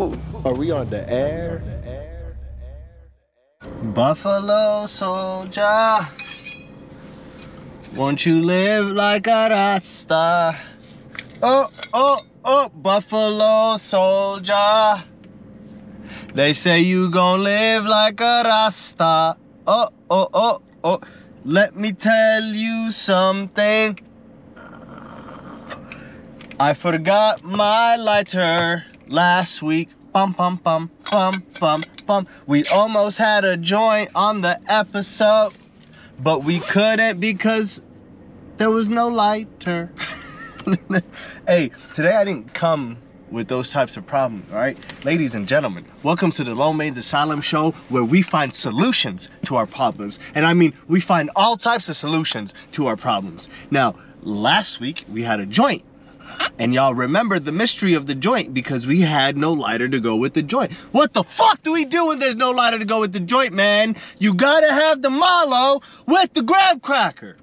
Are 0.00 0.54
we 0.54 0.70
on 0.70 0.88
the 0.88 1.04
air? 1.12 1.60
Buffalo 3.92 4.86
soldier, 4.86 6.08
won't 7.94 8.24
you 8.24 8.40
live 8.40 8.86
like 8.92 9.26
a 9.26 9.48
Rasta? 9.50 10.58
Oh, 11.42 11.68
oh, 11.92 12.24
oh, 12.46 12.70
Buffalo 12.70 13.76
soldier. 13.76 15.04
They 16.34 16.54
say 16.54 16.80
you 16.80 17.10
gon' 17.10 17.44
live 17.44 17.84
like 17.84 18.22
a 18.22 18.42
Rasta. 18.42 19.36
Oh, 19.66 19.90
oh, 20.08 20.28
oh, 20.32 20.62
oh. 20.82 21.00
Let 21.44 21.76
me 21.76 21.92
tell 21.92 22.44
you 22.44 22.90
something. 22.90 23.98
I 26.58 26.72
forgot 26.72 27.44
my 27.44 27.96
lighter 27.96 28.84
last 29.10 29.60
week. 29.60 29.90
Bum, 30.12 30.32
bum, 30.32 30.56
bum, 30.56 30.90
bum, 31.10 31.44
bum, 31.60 31.84
bum. 32.06 32.26
We 32.46 32.64
almost 32.66 33.18
had 33.18 33.44
a 33.44 33.56
joint 33.56 34.10
on 34.14 34.40
the 34.40 34.58
episode, 34.66 35.52
but 36.18 36.42
we 36.42 36.60
couldn't 36.60 37.20
because 37.20 37.82
there 38.56 38.70
was 38.70 38.88
no 38.88 39.08
lighter. 39.08 39.92
hey, 41.46 41.70
today 41.94 42.16
I 42.16 42.24
didn't 42.24 42.54
come 42.54 42.96
with 43.30 43.46
those 43.46 43.70
types 43.70 43.96
of 43.96 44.04
problems, 44.04 44.50
all 44.50 44.58
right? 44.58 44.76
Ladies 45.04 45.36
and 45.36 45.46
gentlemen, 45.46 45.84
welcome 46.02 46.32
to 46.32 46.42
the 46.42 46.54
Low 46.54 46.72
Mein's 46.72 46.98
Asylum 46.98 47.40
show 47.40 47.70
where 47.88 48.02
we 48.02 48.22
find 48.22 48.52
solutions 48.52 49.28
to 49.44 49.54
our 49.54 49.66
problems. 49.66 50.18
And 50.34 50.44
I 50.44 50.54
mean, 50.54 50.72
we 50.88 51.00
find 51.00 51.30
all 51.36 51.56
types 51.56 51.88
of 51.88 51.96
solutions 51.96 52.52
to 52.72 52.88
our 52.88 52.96
problems. 52.96 53.48
Now, 53.70 53.94
last 54.22 54.80
week 54.80 55.04
we 55.08 55.22
had 55.22 55.38
a 55.38 55.46
joint. 55.46 55.84
And 56.58 56.74
y'all 56.74 56.94
remember 56.94 57.38
the 57.38 57.52
mystery 57.52 57.94
of 57.94 58.06
the 58.06 58.14
joint 58.14 58.52
because 58.52 58.86
we 58.86 59.00
had 59.00 59.36
no 59.36 59.52
lighter 59.52 59.88
to 59.88 60.00
go 60.00 60.16
with 60.16 60.34
the 60.34 60.42
joint. 60.42 60.72
What 60.92 61.14
the 61.14 61.24
fuck 61.24 61.62
do 61.62 61.72
we 61.72 61.84
do 61.84 62.06
when 62.06 62.18
there's 62.18 62.36
no 62.36 62.50
lighter 62.50 62.78
to 62.78 62.84
go 62.84 63.00
with 63.00 63.12
the 63.12 63.20
joint, 63.20 63.52
man? 63.52 63.96
You 64.18 64.34
gotta 64.34 64.72
have 64.72 65.02
the 65.02 65.10
Malo 65.10 65.80
with 66.06 66.34
the 66.34 66.42
grab 66.42 66.82
cracker. 66.82 67.36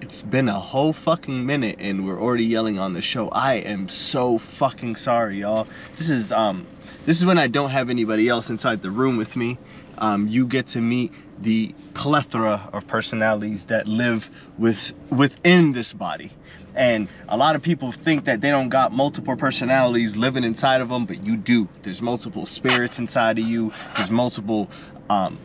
It's 0.00 0.22
been 0.22 0.48
a 0.48 0.60
whole 0.60 0.92
fucking 0.92 1.46
minute 1.46 1.76
and 1.78 2.06
we're 2.06 2.20
already 2.20 2.44
yelling 2.44 2.78
on 2.78 2.92
the 2.92 3.02
show. 3.02 3.28
I 3.28 3.54
am 3.54 3.88
so 3.88 4.38
fucking 4.38 4.96
sorry, 4.96 5.40
y'all. 5.40 5.66
This 5.96 6.10
is 6.10 6.32
um 6.32 6.66
this 7.06 7.18
is 7.18 7.24
when 7.24 7.38
I 7.38 7.46
don't 7.46 7.70
have 7.70 7.90
anybody 7.90 8.28
else 8.28 8.50
inside 8.50 8.82
the 8.82 8.90
room 8.90 9.16
with 9.16 9.36
me. 9.36 9.58
Um, 9.98 10.28
you 10.28 10.46
get 10.46 10.66
to 10.68 10.80
meet 10.80 11.12
the 11.40 11.74
plethora 11.94 12.68
of 12.72 12.86
personalities 12.86 13.66
that 13.66 13.86
live 13.86 14.30
with 14.58 14.94
within 15.10 15.72
this 15.72 15.92
body. 15.92 16.32
And 16.74 17.08
a 17.28 17.36
lot 17.36 17.56
of 17.56 17.62
people 17.62 17.90
think 17.90 18.26
that 18.26 18.42
they 18.42 18.50
don't 18.50 18.68
got 18.68 18.92
multiple 18.92 19.34
personalities 19.36 20.16
living 20.16 20.44
inside 20.44 20.82
of 20.82 20.90
them, 20.90 21.06
but 21.06 21.24
you 21.24 21.36
do. 21.36 21.68
There's 21.82 22.02
multiple 22.02 22.44
spirits 22.44 22.98
inside 22.98 23.38
of 23.38 23.46
you. 23.46 23.72
There's 23.96 24.10
multiple 24.10 24.70
um, 25.08 25.38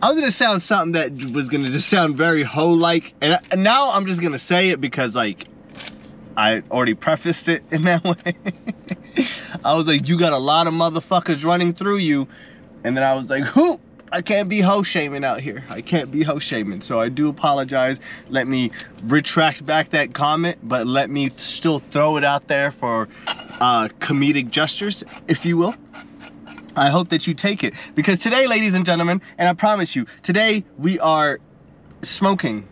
I 0.00 0.10
was 0.10 0.18
gonna 0.18 0.30
sound 0.30 0.62
something 0.62 0.92
that 0.92 1.32
was 1.32 1.48
gonna 1.48 1.66
just 1.66 1.88
sound 1.88 2.16
very 2.16 2.44
hoe 2.44 2.72
like, 2.72 3.14
and, 3.20 3.40
and 3.50 3.64
now 3.64 3.90
I'm 3.90 4.06
just 4.06 4.22
gonna 4.22 4.38
say 4.38 4.68
it 4.70 4.80
because 4.80 5.16
like 5.16 5.44
I 6.36 6.62
already 6.70 6.94
prefaced 6.94 7.48
it 7.48 7.64
in 7.72 7.82
that 7.82 8.04
way. 8.04 8.36
I 9.64 9.74
was 9.74 9.88
like, 9.88 10.08
you 10.08 10.16
got 10.16 10.32
a 10.32 10.38
lot 10.38 10.68
of 10.68 10.74
motherfuckers 10.74 11.44
running 11.44 11.72
through 11.72 11.96
you, 11.96 12.28
and 12.84 12.96
then 12.96 13.02
I 13.02 13.14
was 13.14 13.28
like, 13.28 13.42
who? 13.42 13.77
I 14.10 14.22
can't 14.22 14.48
be 14.48 14.60
hoe 14.60 14.82
shaming 14.82 15.24
out 15.24 15.40
here. 15.40 15.64
I 15.68 15.80
can't 15.80 16.10
be 16.10 16.22
hoe 16.22 16.38
shaming. 16.38 16.80
So 16.80 17.00
I 17.00 17.08
do 17.08 17.28
apologize. 17.28 18.00
Let 18.28 18.46
me 18.46 18.70
retract 19.04 19.64
back 19.66 19.90
that 19.90 20.14
comment, 20.14 20.58
but 20.62 20.86
let 20.86 21.10
me 21.10 21.30
still 21.36 21.80
throw 21.90 22.16
it 22.16 22.24
out 22.24 22.48
there 22.48 22.72
for 22.72 23.08
uh, 23.60 23.88
comedic 24.00 24.50
gestures, 24.50 25.04
if 25.26 25.44
you 25.44 25.56
will. 25.56 25.74
I 26.76 26.90
hope 26.90 27.08
that 27.08 27.26
you 27.26 27.34
take 27.34 27.64
it. 27.64 27.74
Because 27.94 28.20
today, 28.20 28.46
ladies 28.46 28.74
and 28.74 28.86
gentlemen, 28.86 29.20
and 29.36 29.48
I 29.48 29.52
promise 29.52 29.96
you, 29.96 30.06
today 30.22 30.64
we 30.78 30.98
are 31.00 31.40
smoking, 32.02 32.66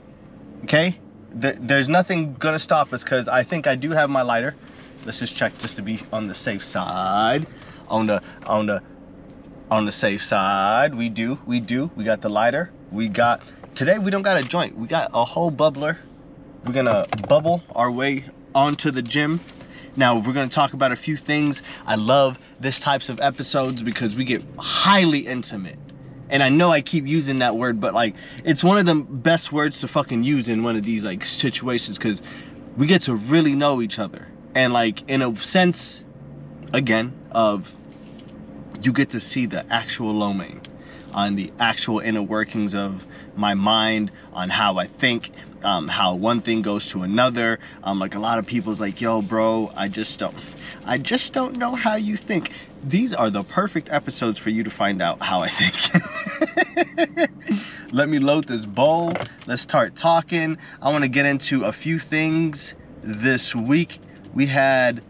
okay? 0.65 0.99
There's 1.33 1.89
nothing 1.89 2.35
gonna 2.35 2.59
stop 2.59 2.93
us 2.93 3.03
because 3.03 3.29
I 3.29 3.43
think 3.43 3.67
I 3.67 3.75
do 3.75 3.91
have 3.91 4.09
my 4.09 4.23
lighter. 4.23 4.55
Let's 5.05 5.19
just 5.19 5.37
check 5.37 5.59
just 5.59 5.77
to 5.77 5.83
be 5.83 6.01
on 6.13 6.29
the 6.29 6.35
safe 6.35 6.65
side. 6.65 7.47
On 7.89 8.07
the, 8.07 8.23
on 8.47 8.67
the, 8.67 8.83
on 9.71 9.85
the 9.85 9.93
safe 9.93 10.23
side, 10.23 10.95
we 10.95 11.09
do, 11.09 11.39
we 11.47 11.61
do. 11.61 11.91
We 11.97 12.05
got 12.05 12.21
the 12.21 12.29
lighter. 12.29 12.71
We 12.91 13.09
got, 13.09 13.43
today 13.75 13.99
we 13.99 14.11
don't 14.11 14.23
got 14.23 14.37
a 14.37 14.43
joint. 14.43 14.77
We 14.77 14.87
got 14.87 15.11
a 15.13 15.25
whole 15.25 15.51
bubbler. 15.51 15.99
We're 16.65 16.73
gonna 16.73 17.07
bubble 17.29 17.63
our 17.75 17.91
way 17.91 18.25
onto 18.55 18.91
the 18.91 19.03
gym 19.03 19.41
now 19.97 20.19
we're 20.19 20.35
gonna 20.35 20.49
talk 20.49 20.75
about 20.75 20.93
a 20.93 20.97
few 20.97 21.17
things. 21.17 21.63
I 21.87 21.95
love 21.95 22.39
this 22.61 22.79
types 22.79 23.09
of 23.09 23.19
episodes 23.21 23.83
because 23.83 24.15
we 24.15 24.25
get 24.25 24.45
highly 24.59 25.21
intimate. 25.21 25.79
And 26.29 26.43
I 26.43 26.49
know 26.49 26.71
I 26.71 26.83
keep 26.83 27.07
using 27.07 27.39
that 27.39 27.57
word, 27.57 27.81
but 27.81 27.95
like 27.95 28.15
it's 28.45 28.63
one 28.63 28.79
of 28.79 28.85
the 28.85 28.95
best 28.95 29.53
words 29.53 29.81
to 29.81 29.89
fucking 29.89 30.23
use 30.23 30.49
in 30.49 30.63
one 30.63 30.77
of 30.77 30.83
these 30.83 31.05
like 31.05 31.25
situations 31.25 31.97
because 31.97 32.21
we 32.77 32.87
get 32.87 33.03
to 33.03 33.15
really 33.15 33.55
know 33.55 33.81
each 33.81 33.99
other. 33.99 34.27
And 34.55 34.73
like 34.73 35.09
in 35.09 35.23
a 35.23 35.35
sense, 35.37 36.05
again, 36.73 37.13
of 37.31 37.75
you 38.83 38.93
get 38.93 39.11
to 39.11 39.21
see 39.21 39.47
the 39.47 39.65
actual 39.73 40.13
Low 40.13 40.33
Mein 40.33 40.61
on 41.17 41.35
the 41.35 41.51
actual 41.59 41.99
inner 41.99 42.23
workings 42.23 42.75
of 42.75 43.07
my 43.37 43.55
mind, 43.55 44.13
on 44.35 44.51
how 44.51 44.77
I 44.77 44.87
think, 44.87 45.31
um, 45.65 45.89
how 45.89 46.15
one 46.15 46.43
thing 46.43 46.61
goes 46.61 46.89
to 46.89 47.03
another. 47.03 47.59
Um, 47.83 47.99
like 47.99 48.15
a 48.15 48.19
lot 48.19 48.39
of 48.39 48.47
people's 48.47 48.79
like, 48.81 49.01
yo, 49.01 49.23
bro, 49.23 49.73
I 49.75 49.89
just 49.89 50.19
don't, 50.19 50.37
I 50.85 50.99
just 50.99 51.33
don't 51.33 51.57
know 51.57 51.75
how 51.75 51.97
you 51.97 52.17
think. 52.17 52.51
These 52.85 53.15
are 53.15 53.31
the 53.31 53.43
perfect 53.43 53.91
episodes 53.91 54.39
for 54.39 54.51
you 54.51 54.63
to 54.63 54.71
find 54.71 55.01
out 55.01 55.23
how 55.23 55.43
I 55.43 55.49
think. 55.49 55.75
Let 57.93 58.11
me 58.11 58.19
load 58.19 58.45
this 58.45 58.67
bowl. 58.67 59.15
Let's 59.47 59.63
start 59.63 59.97
talking. 59.97 60.59
I 60.83 60.91
want 60.91 61.03
to 61.03 61.09
get 61.09 61.25
into 61.25 61.65
a 61.65 61.73
few 61.73 61.99
things 61.99 62.75
this 63.03 63.55
week. 63.55 64.01
We 64.35 64.47
had 64.47 65.03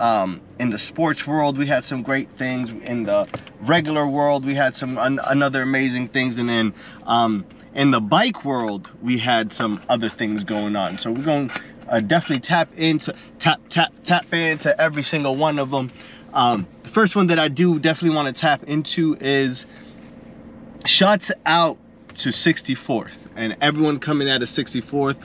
um, 0.00 0.40
in 0.58 0.70
the 0.70 0.78
sports 0.78 1.26
world, 1.26 1.58
we 1.58 1.66
had 1.66 1.84
some 1.84 2.02
great 2.02 2.30
things. 2.32 2.70
In 2.84 3.04
the 3.04 3.28
regular 3.60 4.06
world, 4.06 4.44
we 4.44 4.54
had 4.54 4.74
some 4.74 4.98
another 4.98 5.62
amazing 5.62 6.08
things, 6.08 6.38
and 6.38 6.48
then 6.48 6.74
um, 7.04 7.44
in 7.74 7.90
the 7.90 8.00
bike 8.00 8.44
world, 8.44 8.90
we 9.02 9.18
had 9.18 9.52
some 9.52 9.80
other 9.88 10.08
things 10.08 10.44
going 10.44 10.76
on. 10.76 10.98
So 10.98 11.12
we're 11.12 11.24
going 11.24 11.48
to 11.48 11.62
uh, 11.88 12.00
definitely 12.00 12.40
tap 12.40 12.68
into 12.76 13.14
tap 13.38 13.60
tap 13.68 13.92
tap 14.04 14.32
into 14.32 14.78
every 14.80 15.02
single 15.02 15.36
one 15.36 15.58
of 15.58 15.70
them. 15.70 15.90
Um, 16.32 16.66
the 16.82 16.90
first 16.90 17.16
one 17.16 17.28
that 17.28 17.38
I 17.38 17.48
do 17.48 17.78
definitely 17.78 18.16
want 18.16 18.34
to 18.34 18.38
tap 18.38 18.64
into 18.64 19.16
is 19.20 19.66
shots 20.86 21.32
out 21.46 21.78
to 22.16 22.30
64th 22.30 23.12
and 23.36 23.56
everyone 23.60 24.00
coming 24.00 24.28
out 24.28 24.42
of 24.42 24.48
64th, 24.48 25.16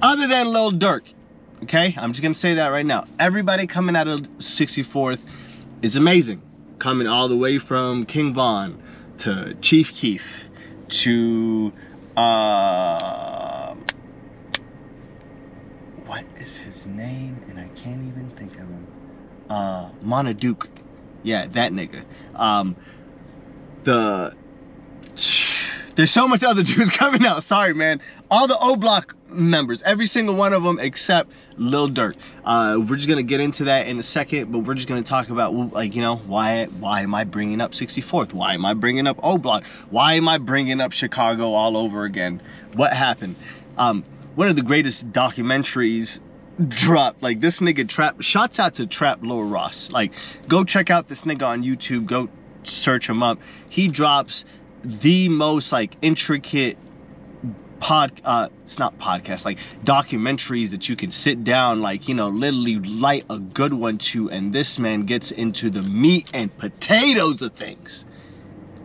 other 0.00 0.26
than 0.26 0.48
Lil 0.48 0.72
Durk. 0.72 1.02
Okay, 1.62 1.94
I'm 1.96 2.12
just 2.12 2.22
gonna 2.22 2.34
say 2.34 2.54
that 2.54 2.68
right 2.68 2.84
now. 2.84 3.04
Everybody 3.20 3.68
coming 3.68 3.94
out 3.94 4.08
of 4.08 4.22
64th 4.38 5.20
is 5.80 5.94
amazing. 5.94 6.42
Coming 6.80 7.06
all 7.06 7.28
the 7.28 7.36
way 7.36 7.58
from 7.58 8.04
King 8.04 8.34
Von 8.34 8.82
to 9.18 9.54
Chief 9.60 9.92
Keef 9.94 10.48
to 10.88 11.72
uh, 12.16 13.74
what 16.04 16.24
is 16.36 16.56
his 16.56 16.84
name? 16.84 17.40
And 17.48 17.60
I 17.60 17.68
can't 17.68 18.04
even 18.04 18.28
think 18.30 18.54
of 18.54 18.68
him. 18.68 18.86
Uh, 19.48 19.90
Monaduke. 20.04 20.66
Yeah, 21.22 21.46
that 21.46 21.70
nigga. 21.72 22.04
Um, 22.34 22.74
the 23.84 24.34
there's 25.94 26.10
so 26.10 26.26
much 26.26 26.42
other 26.42 26.62
dudes 26.64 26.90
coming 26.90 27.24
out. 27.24 27.44
Sorry, 27.44 27.72
man. 27.72 28.00
All 28.32 28.48
the 28.48 28.58
O 28.58 28.74
Block 28.74 29.14
members, 29.34 29.82
every 29.82 30.06
single 30.06 30.34
one 30.34 30.52
of 30.52 30.62
them 30.62 30.78
except 30.78 31.30
Lil 31.56 31.88
Durk. 31.88 32.16
Uh, 32.44 32.78
we're 32.80 32.96
just 32.96 33.08
gonna 33.08 33.22
get 33.22 33.40
into 33.40 33.64
that 33.64 33.86
in 33.86 33.98
a 33.98 34.02
second, 34.02 34.52
but 34.52 34.60
we're 34.60 34.74
just 34.74 34.88
gonna 34.88 35.02
talk 35.02 35.30
about 35.30 35.54
like 35.72 35.94
you 35.94 36.02
know 36.02 36.16
why 36.16 36.66
why 36.66 37.02
am 37.02 37.14
I 37.14 37.24
bringing 37.24 37.60
up 37.60 37.72
64th? 37.72 38.32
Why 38.32 38.54
am 38.54 38.64
I 38.64 38.74
bringing 38.74 39.06
up 39.06 39.18
O 39.22 39.38
Block? 39.38 39.64
Why 39.90 40.14
am 40.14 40.28
I 40.28 40.38
bringing 40.38 40.80
up 40.80 40.92
Chicago 40.92 41.52
all 41.52 41.76
over 41.76 42.04
again? 42.04 42.40
What 42.74 42.92
happened? 42.92 43.36
Um, 43.78 44.04
one 44.34 44.48
of 44.48 44.56
the 44.56 44.62
greatest 44.62 45.12
documentaries 45.12 46.20
dropped. 46.68 47.22
Like 47.22 47.40
this 47.40 47.60
nigga 47.60 47.88
trap. 47.88 48.20
Shots 48.20 48.58
out 48.58 48.74
to 48.74 48.86
Trap 48.86 49.20
Lore 49.22 49.46
Ross. 49.46 49.90
Like 49.90 50.12
go 50.48 50.64
check 50.64 50.90
out 50.90 51.08
this 51.08 51.22
nigga 51.22 51.46
on 51.46 51.62
YouTube. 51.62 52.06
Go 52.06 52.28
search 52.62 53.08
him 53.08 53.22
up. 53.22 53.38
He 53.68 53.88
drops 53.88 54.44
the 54.84 55.28
most 55.28 55.72
like 55.72 55.96
intricate 56.02 56.76
pod 57.82 58.12
uh 58.24 58.48
it's 58.62 58.78
not 58.78 58.96
podcast 59.00 59.44
like 59.44 59.58
documentaries 59.82 60.70
that 60.70 60.88
you 60.88 60.94
can 60.94 61.10
sit 61.10 61.42
down 61.42 61.82
like 61.82 62.06
you 62.06 62.14
know 62.14 62.28
literally 62.28 62.78
light 62.78 63.24
a 63.28 63.40
good 63.40 63.74
one 63.74 63.98
to 63.98 64.30
and 64.30 64.52
this 64.52 64.78
man 64.78 65.02
gets 65.02 65.32
into 65.32 65.68
the 65.68 65.82
meat 65.82 66.28
and 66.32 66.56
potatoes 66.58 67.42
of 67.42 67.52
things 67.54 68.04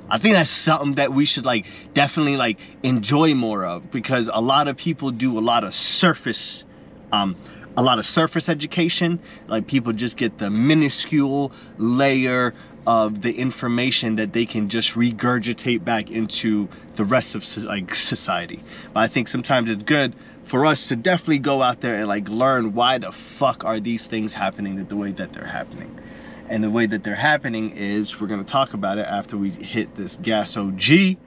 i 0.10 0.18
think 0.18 0.34
that's 0.34 0.50
something 0.50 0.96
that 0.96 1.14
we 1.14 1.26
should 1.26 1.46
like 1.46 1.68
definitely 1.94 2.36
like 2.38 2.60
enjoy 2.82 3.36
more 3.36 3.66
of 3.66 3.92
because 3.92 4.32
a 4.34 4.42
lot 4.42 4.68
of 4.68 4.76
people 4.76 5.12
do 5.12 5.38
a 5.38 5.42
lot 5.42 5.64
of 5.64 5.76
surface 5.76 6.64
um 7.12 7.36
a 7.78 7.84
lot 7.84 8.00
of 8.00 8.08
surface 8.08 8.50
education. 8.50 9.20
Like 9.48 9.68
people 9.68 9.94
just 9.94 10.18
get 10.18 10.40
the 10.40 10.50
minuscule 10.50 11.52
layer 11.78 12.56
of 12.88 13.22
the 13.22 13.38
information 13.38 14.16
that 14.16 14.32
they 14.32 14.46
can 14.46 14.70
just 14.70 14.94
regurgitate 14.94 15.84
back 15.84 16.10
into 16.10 16.70
the 16.96 17.04
rest 17.04 17.36
of 17.36 17.46
like 17.66 17.94
society. 17.94 18.64
But 18.94 19.02
I 19.02 19.08
think 19.08 19.28
sometimes 19.28 19.70
it's 19.70 19.84
good 19.84 20.16
for 20.44 20.66
us 20.66 20.88
to 20.88 20.96
definitely 20.96 21.40
go 21.40 21.62
out 21.62 21.82
there 21.82 21.96
and 21.96 22.08
like 22.08 22.30
learn 22.30 22.74
why 22.74 22.98
the 22.98 23.12
fuck 23.12 23.66
are 23.66 23.82
these 23.82 24.08
things 24.08 24.32
happening 24.32 24.84
the 24.86 24.96
way 24.96 25.12
that 25.12 25.34
they're 25.34 25.46
happening. 25.46 26.00
And 26.48 26.64
the 26.64 26.72
way 26.72 26.86
that 26.86 27.04
they're 27.04 27.14
happening 27.14 27.72
is 27.72 28.22
we're 28.22 28.28
gonna 28.28 28.46
talk 28.46 28.74
about 28.74 28.98
it 28.98 29.06
after 29.06 29.36
we 29.36 29.50
hit 29.50 29.94
this 29.96 30.18
gas 30.22 30.56
OG. 30.56 31.18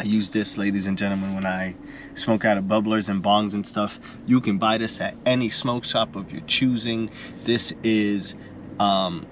I 0.00 0.04
use 0.04 0.30
this, 0.30 0.58
ladies 0.58 0.86
and 0.86 0.98
gentlemen, 0.98 1.34
when 1.34 1.46
I 1.46 1.74
smoke 2.14 2.44
out 2.44 2.58
of 2.58 2.64
bubblers 2.64 3.08
and 3.08 3.22
bongs 3.22 3.54
and 3.54 3.66
stuff. 3.66 3.98
You 4.26 4.42
can 4.42 4.58
buy 4.58 4.76
this 4.76 5.00
at 5.00 5.14
any 5.24 5.48
smoke 5.48 5.84
shop 5.84 6.14
of 6.14 6.30
your 6.30 6.42
choosing. 6.42 7.10
This 7.44 7.72
is, 7.82 8.34
um, 8.78 9.26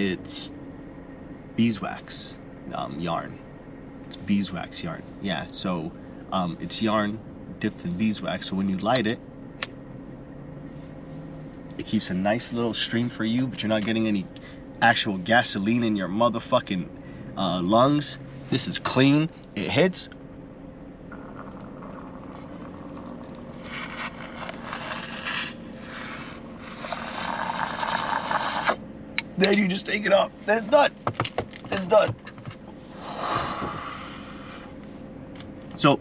it's 0.00 0.52
beeswax 1.56 2.34
um, 2.72 2.98
yarn. 2.98 3.38
It's 4.06 4.16
beeswax 4.16 4.82
yarn. 4.82 5.02
Yeah, 5.20 5.46
so 5.50 5.92
um, 6.32 6.56
it's 6.60 6.80
yarn 6.80 7.18
dipped 7.58 7.84
in 7.84 7.96
beeswax. 7.98 8.48
So 8.48 8.56
when 8.56 8.68
you 8.68 8.78
light 8.78 9.06
it, 9.06 9.20
it 11.76 11.86
keeps 11.86 12.10
a 12.10 12.14
nice 12.14 12.52
little 12.52 12.74
stream 12.74 13.08
for 13.08 13.24
you, 13.24 13.46
but 13.46 13.62
you're 13.62 13.68
not 13.68 13.84
getting 13.84 14.06
any 14.06 14.26
actual 14.80 15.18
gasoline 15.18 15.82
in 15.82 15.96
your 15.96 16.08
motherfucking 16.08 16.88
uh, 17.36 17.60
lungs. 17.62 18.18
This 18.48 18.66
is 18.66 18.78
clean. 18.78 19.30
It 19.54 19.70
hits. 19.70 20.08
Then 29.40 29.56
you 29.56 29.66
just 29.68 29.86
take 29.86 30.04
it 30.04 30.12
off. 30.12 30.30
That's 30.44 30.66
done. 30.66 30.94
It's 31.70 31.86
done. 31.86 32.14
So 35.76 35.98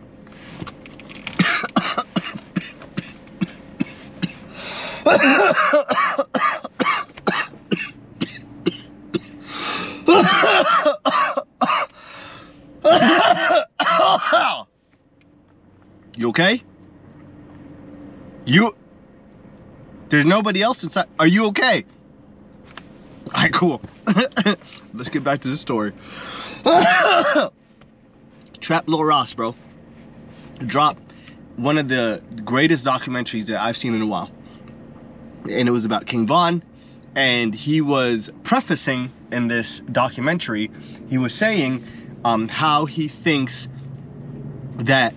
You 16.17 16.29
okay? 16.29 16.61
You. 18.45 18.75
There's 20.09 20.25
nobody 20.25 20.61
else 20.61 20.83
inside. 20.83 21.07
Are 21.17 21.27
you 21.27 21.45
okay? 21.45 21.85
Alright, 23.33 23.53
cool. 23.53 23.81
Let's 24.93 25.09
get 25.09 25.23
back 25.23 25.41
to 25.41 25.49
the 25.49 25.57
story. 25.57 25.93
Trap 28.59 28.83
Lore 28.87 29.07
Ross, 29.07 29.33
bro. 29.33 29.55
Dropped 30.59 31.01
one 31.55 31.77
of 31.77 31.89
the 31.89 32.21
greatest 32.43 32.85
documentaries 32.85 33.45
that 33.45 33.61
I've 33.61 33.77
seen 33.77 33.93
in 33.95 34.01
a 34.01 34.05
while. 34.05 34.31
And 35.49 35.67
it 35.67 35.71
was 35.71 35.85
about 35.85 36.05
King 36.05 36.25
Von. 36.25 36.63
And 37.15 37.53
he 37.53 37.81
was 37.81 38.31
prefacing 38.43 39.11
in 39.31 39.47
this 39.47 39.81
documentary, 39.81 40.71
he 41.09 41.17
was 41.17 41.33
saying 41.33 41.85
um, 42.25 42.47
how 42.47 42.85
he 42.85 43.07
thinks 43.07 43.67
that 44.75 45.13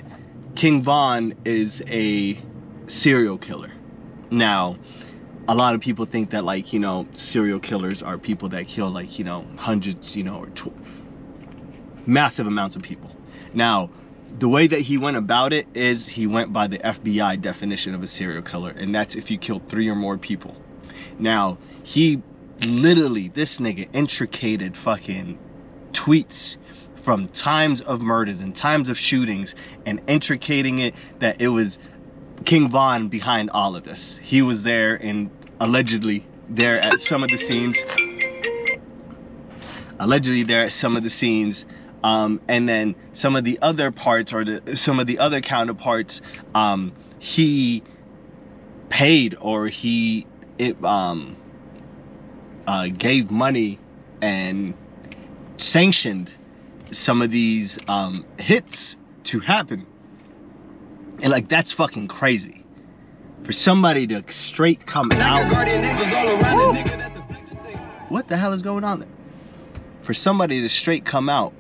King 0.55 0.83
Von 0.83 1.35
is 1.45 1.83
a 1.87 2.39
serial 2.87 3.39
killer. 3.39 3.71
Now, 4.31 4.77
a 5.49 5.55
lot 5.55 5.75
of 5.75 5.81
people 5.81 6.05
think 6.05 6.31
that 6.31 6.45
like, 6.45 6.73
you 6.73 6.79
know, 6.79 7.07
serial 7.13 7.59
killers 7.59 8.03
are 8.03 8.19
people 8.19 8.49
that 8.51 8.69
kill 8.69 8.91
like, 8.91 9.19
you 9.19 9.25
know, 9.25 9.47
hundreds, 9.59 10.17
you 10.17 10.25
know, 10.25 10.39
or 10.39 10.47
tw- 10.49 10.73
massive 12.07 12.47
amounts 12.47 12.77
of 12.77 12.83
people. 12.83 13.15
Now, 13.53 13.91
the 14.39 14.49
way 14.49 14.67
that 14.67 14.81
he 14.81 14.97
went 14.97 15.17
about 15.17 15.53
it 15.53 15.67
is 15.75 16.09
he 16.09 16.27
went 16.27 16.53
by 16.53 16.67
the 16.67 16.79
FBI 16.79 17.41
definition 17.41 17.95
of 17.95 18.03
a 18.03 18.07
serial 18.07 18.43
killer, 18.43 18.71
and 18.71 18.95
that's 18.95 19.15
if 19.15 19.31
you 19.31 19.39
kill 19.39 19.59
three 19.59 19.89
or 19.89 19.95
more 19.95 20.17
people. 20.17 20.57
Now, 21.19 21.59
he 21.83 22.23
literally, 22.63 23.29
this 23.29 23.59
nigga 23.59 23.89
intricated 23.93 24.77
fucking 24.77 25.39
tweets 25.93 26.57
from 27.03 27.29
times 27.29 27.81
of 27.83 28.01
murders 28.01 28.41
and 28.41 28.55
times 28.55 28.89
of 28.89 28.99
shootings 28.99 29.55
and 29.85 30.01
intricating 30.07 30.79
it 30.79 30.95
that 31.19 31.41
it 31.41 31.49
was 31.49 31.79
King 32.43 32.69
Von 32.69 33.09
behind 33.09 33.51
all 33.51 33.77
of 33.77 33.85
this. 33.85 34.19
He 34.19 34.43
was 34.43 34.63
there 34.63 34.95
and 34.95 35.31
allegedly 35.61 36.25
there 36.49 36.81
at 36.81 37.01
some 37.01 37.23
of 37.23 37.31
the 37.31 37.37
scenes. 37.39 37.79
Allegedly 39.99 40.43
there 40.43 40.65
at 40.65 40.73
some 40.73 40.97
of 40.97 41.03
the 41.03 41.11
scenes. 41.11 41.65
Um, 42.05 42.41
and 42.49 42.69
then 42.69 42.97
some 43.13 43.37
of 43.37 43.45
the 43.45 43.59
other 43.63 43.91
parts 43.91 44.33
or 44.33 44.45
the, 44.45 44.77
some 44.77 44.99
of 44.99 45.07
the 45.07 45.19
other 45.19 45.41
counterparts, 45.41 46.21
um, 46.55 46.93
he 47.19 47.83
paid 48.89 49.37
or 49.41 49.69
he 49.69 50.27
it 50.59 50.83
um, 50.85 51.37
uh, 52.67 52.89
gave 52.89 53.31
money 53.31 53.79
and 54.21 54.75
sanctioned 55.57 56.33
some 56.91 57.23
of 57.23 57.31
these 57.31 57.79
um, 57.89 58.25
hits 58.39 58.97
to 59.25 59.41
happen. 59.41 59.87
And 61.23 61.31
like 61.31 61.49
that's 61.49 61.73
fucking 61.73 62.09
crazy. 62.09 62.65
For 63.45 63.53
somebody 63.53 64.07
to 64.09 64.23
straight 64.31 64.87
come 64.87 65.11
out. 65.13 65.51
What 68.09 68.29
the 68.29 68.37
hell 68.37 68.53
is 68.53 68.63
going 68.63 68.85
on 68.85 69.01
there? 69.01 69.09
For 70.03 70.15
somebody 70.15 70.61
to 70.61 70.69
straight 70.69 71.05
come 71.05 71.29
out 71.29 71.53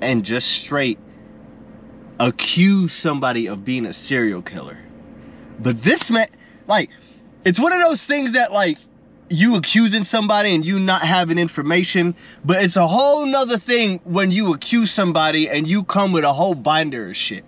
and 0.00 0.24
just 0.24 0.48
straight 0.48 0.98
accuse 2.20 2.92
somebody 2.92 3.48
of 3.48 3.64
being 3.64 3.86
a 3.86 3.92
serial 3.92 4.42
killer. 4.42 4.78
But 5.58 5.82
this 5.82 6.10
man, 6.10 6.28
like, 6.66 6.90
it's 7.44 7.58
one 7.58 7.72
of 7.72 7.80
those 7.80 8.04
things 8.04 8.32
that 8.32 8.52
like 8.52 8.78
you 9.30 9.56
accusing 9.56 10.04
somebody 10.04 10.54
and 10.54 10.64
you 10.64 10.78
not 10.78 11.02
having 11.02 11.38
information, 11.38 12.14
but 12.44 12.62
it's 12.62 12.76
a 12.76 12.86
whole 12.86 13.24
nother 13.24 13.58
thing 13.58 14.00
when 14.04 14.30
you 14.30 14.52
accuse 14.52 14.90
somebody 14.90 15.48
and 15.48 15.66
you 15.66 15.84
come 15.84 16.12
with 16.12 16.24
a 16.24 16.34
whole 16.34 16.54
binder 16.54 17.08
of 17.08 17.16
shit. 17.16 17.44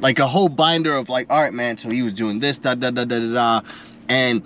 Like 0.00 0.18
a 0.18 0.28
whole 0.28 0.48
binder 0.48 0.94
of 0.94 1.08
like, 1.08 1.30
all 1.30 1.40
right, 1.40 1.52
man, 1.52 1.76
so 1.76 1.90
he 1.90 2.02
was 2.02 2.12
doing 2.12 2.38
this, 2.38 2.58
da 2.58 2.74
da 2.74 2.90
da 2.90 3.04
da 3.04 3.18
da 3.18 3.32
da. 3.32 3.68
And 4.08 4.42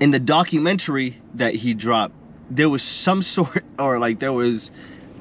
in 0.00 0.10
the 0.10 0.18
documentary 0.18 1.20
that 1.34 1.54
he 1.54 1.74
dropped, 1.74 2.14
there 2.50 2.68
was 2.68 2.82
some 2.82 3.22
sort 3.34 3.64
or 3.78 3.98
like 3.98 4.20
there 4.20 4.32
was 4.32 4.70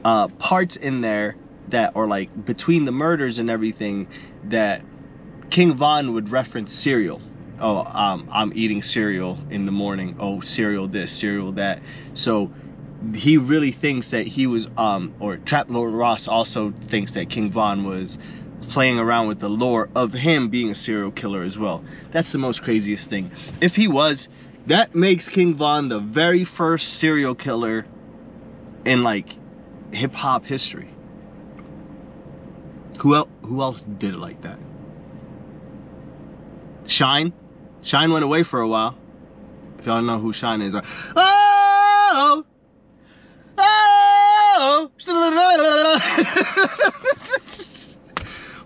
uh 0.06 0.28
parts 0.28 0.76
in 0.76 1.02
there 1.02 1.36
that 1.70 1.92
or 1.96 2.08
like 2.08 2.46
between 2.46 2.86
the 2.86 2.92
murders 2.92 3.40
and 3.40 3.50
everything 3.50 4.08
that 4.46 4.82
King 5.50 5.74
Von 5.74 6.14
would 6.14 6.30
reference 6.30 6.74
cereal. 6.74 7.22
Oh 7.60 7.78
um, 7.92 8.30
i'm 8.32 8.54
eating 8.56 8.84
cereal 8.84 9.38
in 9.50 9.66
the 9.66 9.72
morning. 9.72 10.16
Oh 10.20 10.42
cereal 10.42 10.88
this 10.88 11.12
cereal 11.12 11.54
that. 11.54 11.82
So 12.14 12.52
he 13.14 13.38
really 13.38 13.72
thinks 13.72 14.10
that 14.12 14.28
he 14.28 14.48
was 14.48 14.68
um 14.78 15.14
or 15.20 15.38
trap 15.38 15.70
lore 15.70 15.90
ross 15.90 16.28
also 16.28 16.72
thinks 16.82 17.12
that 17.14 17.30
king 17.30 17.52
von 17.52 17.84
was 17.84 18.18
playing 18.70 19.00
around 19.00 19.28
with 19.28 19.40
the 19.40 19.50
lore 19.50 19.90
of 19.96 20.14
him 20.14 20.50
being 20.50 20.70
a 20.70 20.76
serial 20.76 21.12
killer 21.12 21.44
as 21.44 21.58
well 21.58 21.84
that's 22.12 22.32
the 22.32 22.38
most 22.38 22.62
craziest 22.64 23.10
thing 23.10 23.32
if 23.62 23.76
he 23.76 23.88
was 23.88 24.30
that 24.66 24.94
makes 24.94 25.30
king 25.30 25.56
von 25.56 25.90
the 25.90 26.00
very 26.00 26.44
first 26.44 26.94
serial 26.96 27.36
killer 27.36 27.86
in 28.86 29.04
like 29.04 29.36
hip-hop 29.94 30.46
history 30.46 30.90
who 33.00 33.16
else 33.16 33.30
who 33.44 33.62
else 33.62 33.84
did 33.84 34.14
it 34.14 34.18
like 34.18 34.42
that 34.42 34.60
Shyne. 36.88 37.34
Shyne 37.82 38.12
went 38.12 38.24
away 38.24 38.44
for 38.44 38.62
a 38.62 38.68
while. 38.68 38.98
If 39.80 39.86
y'all 39.86 40.02
know 40.02 40.20
who 40.20 40.34
Shyne 40.34 40.62
is. 40.62 40.74
Uh, 40.74 40.82
oh! 41.16 42.46
Oh! 43.58 44.92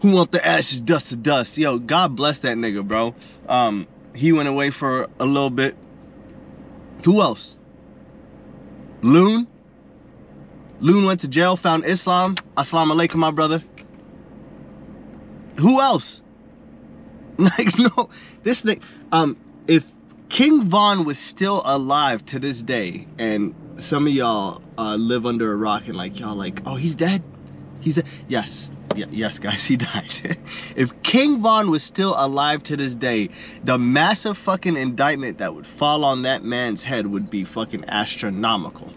who 0.01 0.11
want 0.11 0.31
the 0.31 0.45
ashes 0.45 0.81
dust 0.81 1.09
to 1.09 1.15
dust? 1.15 1.57
Yo, 1.57 1.79
God 1.79 2.15
bless 2.15 2.39
that 2.39 2.57
nigga, 2.57 2.85
bro. 2.85 3.15
Um, 3.47 3.87
he 4.15 4.31
went 4.31 4.49
away 4.49 4.71
for 4.71 5.07
a 5.19 5.25
little 5.25 5.49
bit. 5.49 5.75
Who 7.05 7.21
else? 7.21 7.57
Loon. 9.01 9.47
Loon 10.79 11.05
went 11.05 11.19
to 11.21 11.27
jail, 11.27 11.55
found 11.55 11.85
Islam. 11.85 12.35
Assalamu 12.57 12.93
alaikum, 12.93 13.15
my 13.15 13.31
brother. 13.31 13.63
Who 15.59 15.79
else? 15.79 16.21
Like 17.37 17.79
no, 17.79 18.09
this 18.43 18.61
thing. 18.61 18.81
Um, 19.11 19.35
if 19.67 19.83
King 20.29 20.63
Von 20.65 21.05
was 21.05 21.17
still 21.17 21.63
alive 21.65 22.23
to 22.27 22.37
this 22.37 22.61
day, 22.61 23.07
and 23.17 23.55
some 23.77 24.05
of 24.05 24.13
y'all 24.13 24.61
uh, 24.77 24.95
live 24.95 25.25
under 25.25 25.51
a 25.51 25.55
rock 25.55 25.87
and 25.87 25.97
like 25.97 26.19
y'all 26.19 26.35
like, 26.35 26.61
oh, 26.67 26.75
he's 26.75 26.93
dead. 26.93 27.23
He 27.81 27.91
said, 27.91 28.05
yes, 28.27 28.71
yes, 28.95 29.39
guys, 29.39 29.65
he 29.65 29.77
died. 29.77 30.37
if 30.75 31.03
King 31.03 31.41
Von 31.41 31.69
was 31.69 31.83
still 31.83 32.15
alive 32.17 32.63
to 32.63 32.77
this 32.77 32.95
day, 32.95 33.29
the 33.63 33.77
massive 33.77 34.37
fucking 34.37 34.77
indictment 34.77 35.39
that 35.39 35.53
would 35.55 35.67
fall 35.67 36.05
on 36.05 36.21
that 36.21 36.43
man's 36.43 36.83
head 36.83 37.07
would 37.07 37.29
be 37.29 37.43
fucking 37.43 37.85
astronomical. 37.87 38.91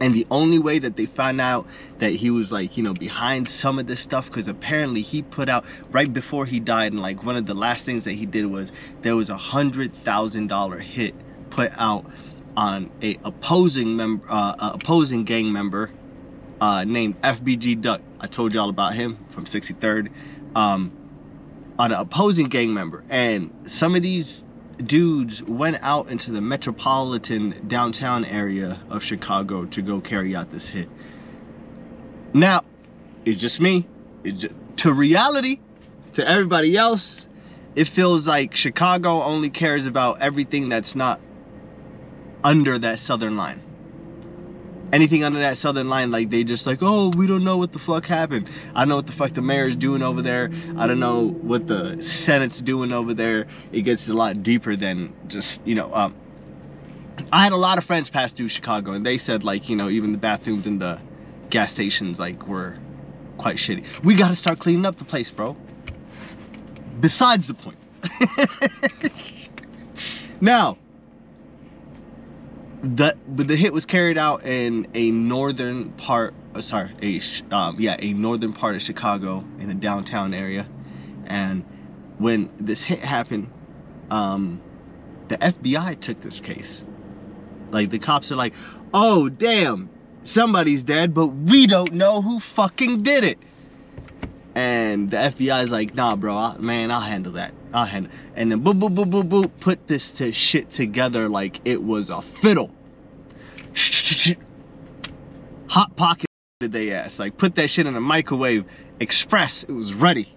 And 0.00 0.16
the 0.16 0.26
only 0.32 0.58
way 0.58 0.80
that 0.80 0.96
they 0.96 1.06
found 1.06 1.40
out 1.40 1.64
that 1.98 2.10
he 2.10 2.28
was 2.28 2.50
like, 2.50 2.76
you 2.76 2.82
know, 2.82 2.92
behind 2.92 3.48
some 3.48 3.78
of 3.78 3.86
this 3.86 4.00
stuff, 4.00 4.26
because 4.26 4.48
apparently 4.48 5.00
he 5.00 5.22
put 5.22 5.48
out 5.48 5.64
right 5.92 6.12
before 6.12 6.44
he 6.44 6.58
died, 6.58 6.90
and 6.92 7.00
like 7.00 7.22
one 7.22 7.36
of 7.36 7.46
the 7.46 7.54
last 7.54 7.86
things 7.86 8.02
that 8.02 8.14
he 8.14 8.26
did 8.26 8.46
was 8.46 8.72
there 9.02 9.14
was 9.14 9.30
a 9.30 9.36
hundred 9.36 9.94
thousand 10.02 10.48
dollar 10.48 10.78
hit 10.78 11.14
put 11.50 11.70
out 11.76 12.04
on 12.56 12.90
a 13.00 13.16
opposing 13.22 13.94
member, 13.94 14.26
uh, 14.28 14.54
opposing 14.58 15.22
gang 15.22 15.52
member 15.52 15.88
uh, 16.62 16.84
named 16.84 17.20
FBG 17.22 17.80
Duck. 17.80 18.00
I 18.20 18.28
told 18.28 18.54
y'all 18.54 18.70
about 18.70 18.94
him 18.94 19.18
from 19.30 19.46
63rd. 19.46 20.10
Um, 20.54 20.92
on 21.76 21.90
an 21.90 21.98
opposing 21.98 22.48
gang 22.48 22.72
member, 22.72 23.02
and 23.08 23.50
some 23.64 23.96
of 23.96 24.02
these 24.02 24.44
dudes 24.76 25.42
went 25.42 25.78
out 25.80 26.08
into 26.08 26.30
the 26.30 26.40
metropolitan 26.40 27.66
downtown 27.66 28.24
area 28.24 28.80
of 28.90 29.02
Chicago 29.02 29.64
to 29.64 29.82
go 29.82 30.00
carry 30.00 30.36
out 30.36 30.52
this 30.52 30.68
hit. 30.68 30.88
Now, 32.32 32.62
it's 33.24 33.40
just 33.40 33.60
me. 33.60 33.88
It's 34.22 34.42
just, 34.42 34.54
to 34.76 34.92
reality, 34.92 35.58
to 36.12 36.28
everybody 36.28 36.76
else, 36.76 37.26
it 37.74 37.88
feels 37.88 38.26
like 38.28 38.54
Chicago 38.54 39.22
only 39.22 39.50
cares 39.50 39.86
about 39.86 40.20
everything 40.20 40.68
that's 40.68 40.94
not 40.94 41.20
under 42.44 42.78
that 42.78 43.00
southern 43.00 43.36
line. 43.36 43.62
Anything 44.92 45.24
under 45.24 45.40
that 45.40 45.56
southern 45.56 45.88
line, 45.88 46.10
like 46.10 46.28
they 46.28 46.44
just 46.44 46.66
like, 46.66 46.80
oh, 46.82 47.10
we 47.16 47.26
don't 47.26 47.44
know 47.44 47.56
what 47.56 47.72
the 47.72 47.78
fuck 47.78 48.04
happened. 48.06 48.48
I 48.74 48.84
know 48.84 48.96
what 48.96 49.06
the 49.06 49.12
fuck 49.12 49.32
the 49.32 49.42
mayor's 49.42 49.74
doing 49.74 50.02
over 50.02 50.20
there. 50.20 50.50
I 50.76 50.86
don't 50.86 51.00
know 51.00 51.28
what 51.28 51.66
the 51.66 52.02
Senate's 52.02 52.60
doing 52.60 52.92
over 52.92 53.14
there. 53.14 53.46
It 53.72 53.82
gets 53.82 54.08
a 54.08 54.14
lot 54.14 54.42
deeper 54.42 54.76
than 54.76 55.14
just, 55.28 55.66
you 55.66 55.74
know, 55.74 55.92
um, 55.94 56.14
I 57.32 57.44
had 57.44 57.52
a 57.52 57.56
lot 57.56 57.78
of 57.78 57.84
friends 57.84 58.10
pass 58.10 58.32
through 58.32 58.48
Chicago 58.48 58.92
and 58.92 59.04
they 59.04 59.18
said 59.18 59.44
like, 59.44 59.68
you 59.68 59.76
know, 59.76 59.88
even 59.88 60.12
the 60.12 60.18
bathrooms 60.18 60.66
in 60.66 60.78
the 60.78 61.00
gas 61.50 61.72
stations 61.72 62.18
like 62.18 62.46
were 62.46 62.76
quite 63.38 63.56
shitty. 63.56 63.84
We 64.02 64.14
gotta 64.14 64.36
start 64.36 64.58
cleaning 64.58 64.86
up 64.86 64.96
the 64.96 65.04
place, 65.04 65.30
bro. 65.30 65.56
Besides 67.00 67.48
the 67.48 67.54
point. 67.54 67.78
now, 70.40 70.78
but 72.82 73.16
the 73.26 73.56
hit 73.56 73.72
was 73.72 73.86
carried 73.86 74.18
out 74.18 74.44
in 74.44 74.88
a 74.94 75.10
northern 75.12 75.92
part 75.92 76.34
uh, 76.54 76.60
sorry 76.60 76.90
a 77.00 77.54
um, 77.54 77.76
yeah 77.78 77.96
a 78.00 78.12
northern 78.12 78.52
part 78.52 78.74
of 78.74 78.82
chicago 78.82 79.44
in 79.58 79.68
the 79.68 79.74
downtown 79.74 80.34
area. 80.34 80.66
And 81.26 81.64
when 82.18 82.50
this 82.58 82.84
hit 82.84 82.98
happened 83.00 83.50
um, 84.10 84.60
the 85.28 85.38
fbi 85.38 85.98
took 86.00 86.20
this 86.20 86.40
case. 86.40 86.84
Like 87.70 87.90
the 87.90 87.98
cops 87.98 88.32
are 88.32 88.36
like 88.36 88.54
oh 88.92 89.28
damn 89.28 89.88
somebody's 90.24 90.82
dead 90.82 91.14
but 91.14 91.26
we 91.28 91.66
don't 91.66 91.92
know 91.92 92.20
who 92.20 92.40
fucking 92.40 93.02
did 93.02 93.24
it. 93.24 93.38
And 94.54 95.10
the 95.10 95.16
FBI 95.16 95.62
is 95.64 95.72
like, 95.72 95.94
nah, 95.94 96.14
bro, 96.14 96.36
I, 96.36 96.58
man, 96.58 96.90
I'll 96.90 97.00
handle 97.00 97.32
that. 97.32 97.54
Uh, 97.72 97.78
I'll 97.78 97.86
handle. 97.86 98.12
And 98.36 98.50
then 98.50 98.62
boop, 98.62 98.78
boop, 98.78 98.94
boop, 98.94 99.10
boop, 99.10 99.28
boop, 99.28 99.50
put 99.60 99.86
this 99.86 100.10
to 100.12 100.32
shit 100.32 100.70
together 100.70 101.28
like 101.28 101.60
it 101.64 101.82
was 101.82 102.10
a 102.10 102.22
fiddle. 102.22 102.70
Hot 105.68 105.96
pocket 105.96 106.26
did 106.60 106.72
they 106.72 106.92
ask? 106.92 107.18
Like, 107.18 107.36
put 107.36 107.54
that 107.56 107.70
shit 107.70 107.86
in 107.86 107.96
a 107.96 108.00
microwave. 108.00 108.64
Express, 109.00 109.64
it 109.64 109.72
was 109.72 109.94
ready. 109.94 110.32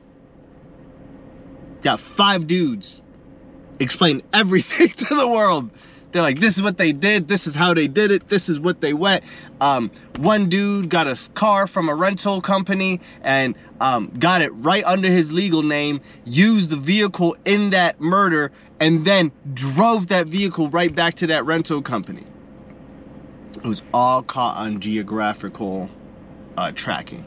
Got 1.83 1.99
five 1.99 2.47
dudes. 2.47 3.01
Explain 3.79 4.23
everything 4.33 4.89
to 5.07 5.15
the 5.15 5.27
world. 5.27 5.69
They're 6.15 6.23
like, 6.23 6.39
this 6.39 6.55
is 6.55 6.63
what 6.63 6.77
they 6.77 6.93
did. 6.93 7.27
This 7.27 7.45
is 7.45 7.55
how 7.55 7.73
they 7.73 7.89
did 7.89 8.09
it. 8.09 8.29
This 8.29 8.47
is 8.47 8.57
what 8.57 8.79
they 8.79 8.93
went. 8.93 9.21
Um, 9.59 9.91
one 10.15 10.47
dude 10.47 10.87
got 10.87 11.07
a 11.07 11.19
car 11.33 11.67
from 11.67 11.89
a 11.89 11.93
rental 11.93 12.39
company 12.39 13.01
and 13.21 13.53
um, 13.81 14.13
got 14.17 14.41
it 14.41 14.47
right 14.51 14.85
under 14.85 15.09
his 15.09 15.33
legal 15.33 15.61
name, 15.61 15.99
used 16.23 16.69
the 16.69 16.77
vehicle 16.77 17.35
in 17.43 17.71
that 17.71 17.99
murder, 17.99 18.53
and 18.79 19.03
then 19.03 19.33
drove 19.53 20.07
that 20.07 20.27
vehicle 20.27 20.69
right 20.69 20.95
back 20.95 21.15
to 21.15 21.27
that 21.27 21.45
rental 21.45 21.81
company. 21.81 22.23
It 23.57 23.65
was 23.65 23.83
all 23.93 24.23
caught 24.23 24.55
on 24.55 24.79
geographical 24.79 25.89
uh, 26.55 26.71
tracking. 26.71 27.25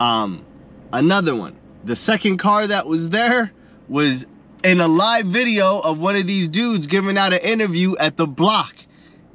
Um, 0.00 0.46
another 0.94 1.36
one. 1.36 1.58
The 1.84 1.94
second 1.94 2.38
car 2.38 2.66
that 2.66 2.86
was 2.86 3.10
there 3.10 3.52
was 3.86 4.24
in 4.64 4.80
a 4.80 4.88
live 4.88 5.26
video 5.26 5.78
of 5.78 5.98
one 5.98 6.16
of 6.16 6.26
these 6.26 6.48
dudes 6.48 6.86
giving 6.86 7.18
out 7.18 7.34
an 7.34 7.40
interview 7.40 7.94
at 7.98 8.16
the 8.16 8.26
block, 8.26 8.74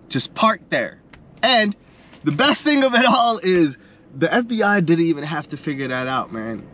just 0.10 0.34
parked 0.34 0.72
there. 0.72 1.00
And 1.44 1.76
the 2.24 2.32
best 2.32 2.64
thing 2.64 2.84
of 2.84 2.96
it 2.96 3.06
all 3.06 3.40
is 3.44 3.78
the 4.14 4.28
FBI 4.28 4.84
didn't 4.84 5.06
even 5.06 5.24
have 5.24 5.48
to 5.50 5.58
figure 5.58 5.88
that 5.88 6.08
out, 6.08 6.34
man. 6.34 6.68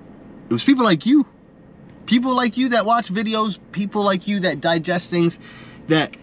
It 0.49 0.53
was 0.53 0.63
people 0.63 0.85
like 0.85 1.05
you. 1.05 1.27
People 2.05 2.33
like 2.33 2.55
you 2.55 2.69
that 2.69 2.85
watch 2.85 3.11
videos, 3.11 3.59
people 3.73 4.03
like 4.03 4.27
you 4.27 4.39
that 4.41 4.61
digest 4.61 5.09
things 5.09 5.37
that 5.87 6.15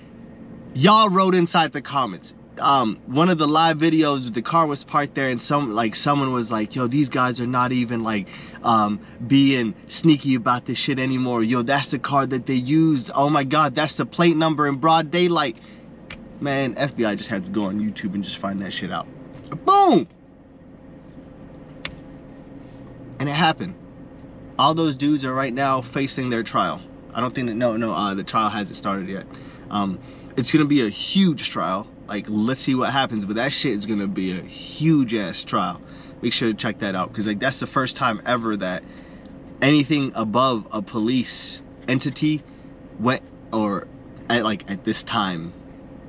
y'all 0.74 1.10
wrote 1.10 1.34
inside 1.34 1.72
the 1.72 1.82
comments. 1.82 2.32
Um, 2.58 2.98
one 3.06 3.30
of 3.30 3.38
the 3.38 3.48
live 3.48 3.78
videos, 3.78 4.24
with 4.24 4.34
the 4.34 4.42
car 4.42 4.66
was 4.66 4.84
parked 4.84 5.14
there, 5.14 5.30
and 5.30 5.40
some 5.40 5.72
like 5.72 5.94
someone 5.94 6.32
was 6.32 6.50
like, 6.50 6.74
"Yo, 6.74 6.86
these 6.86 7.08
guys 7.08 7.40
are 7.40 7.46
not 7.46 7.72
even 7.72 8.04
like 8.04 8.28
um, 8.62 9.00
being 9.26 9.74
sneaky 9.88 10.34
about 10.34 10.66
this 10.66 10.78
shit 10.78 10.98
anymore. 10.98 11.42
Yo, 11.42 11.62
that's 11.62 11.90
the 11.90 11.98
car 11.98 12.26
that 12.26 12.46
they 12.46 12.54
used. 12.54 13.10
Oh 13.14 13.30
my 13.30 13.44
God, 13.44 13.74
that's 13.74 13.96
the 13.96 14.04
plate 14.04 14.36
number 14.36 14.66
in 14.66 14.76
broad 14.76 15.10
daylight." 15.10 15.56
Man, 16.40 16.74
FBI 16.74 17.16
just 17.16 17.30
had 17.30 17.44
to 17.44 17.50
go 17.50 17.64
on 17.64 17.80
YouTube 17.80 18.14
and 18.14 18.24
just 18.24 18.38
find 18.38 18.60
that 18.62 18.72
shit 18.72 18.90
out. 18.90 19.06
Boom! 19.64 20.08
And 23.20 23.28
it 23.28 23.32
happened. 23.32 23.76
All 24.58 24.74
those 24.74 24.96
dudes 24.96 25.24
are 25.24 25.32
right 25.32 25.52
now 25.52 25.80
facing 25.80 26.30
their 26.30 26.42
trial. 26.42 26.80
I 27.14 27.20
don't 27.20 27.34
think 27.34 27.46
that, 27.46 27.54
no, 27.54 27.76
no, 27.76 27.92
uh, 27.92 28.14
the 28.14 28.24
trial 28.24 28.48
hasn't 28.48 28.76
started 28.76 29.08
yet. 29.08 29.26
Um, 29.70 30.00
it's 30.36 30.50
gonna 30.50 30.64
be 30.64 30.84
a 30.84 30.88
huge 30.88 31.48
trial. 31.48 31.86
Like, 32.08 32.26
let's 32.28 32.60
see 32.60 32.74
what 32.74 32.92
happens, 32.92 33.24
but 33.24 33.36
that 33.36 33.52
shit 33.52 33.72
is 33.72 33.86
gonna 33.86 34.06
be 34.06 34.32
a 34.32 34.42
huge 34.42 35.14
ass 35.14 35.44
trial. 35.44 35.80
Make 36.20 36.32
sure 36.32 36.48
to 36.48 36.54
check 36.54 36.78
that 36.78 36.94
out 36.94 37.08
because, 37.10 37.26
like, 37.26 37.40
that's 37.40 37.60
the 37.60 37.66
first 37.66 37.96
time 37.96 38.20
ever 38.26 38.56
that 38.56 38.82
anything 39.60 40.12
above 40.14 40.66
a 40.70 40.82
police 40.82 41.62
entity 41.88 42.42
went, 42.98 43.22
or 43.52 43.86
at 44.28 44.44
like 44.44 44.70
at 44.70 44.84
this 44.84 45.02
time, 45.02 45.52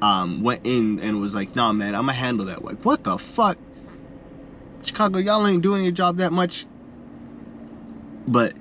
um, 0.01 0.43
went 0.43 0.65
in 0.65 0.99
and 0.99 1.19
was 1.19 1.33
like, 1.33 1.55
nah, 1.55 1.71
man, 1.71 1.95
I'm 1.95 2.03
gonna 2.03 2.13
handle 2.13 2.45
that. 2.47 2.63
Like, 2.63 2.83
what 2.83 3.03
the 3.03 3.17
fuck? 3.17 3.57
Chicago, 4.83 5.19
y'all 5.19 5.47
ain't 5.47 5.63
doing 5.63 5.83
your 5.83 5.93
job 5.93 6.17
that 6.17 6.33
much. 6.33 6.65
But 8.27 8.53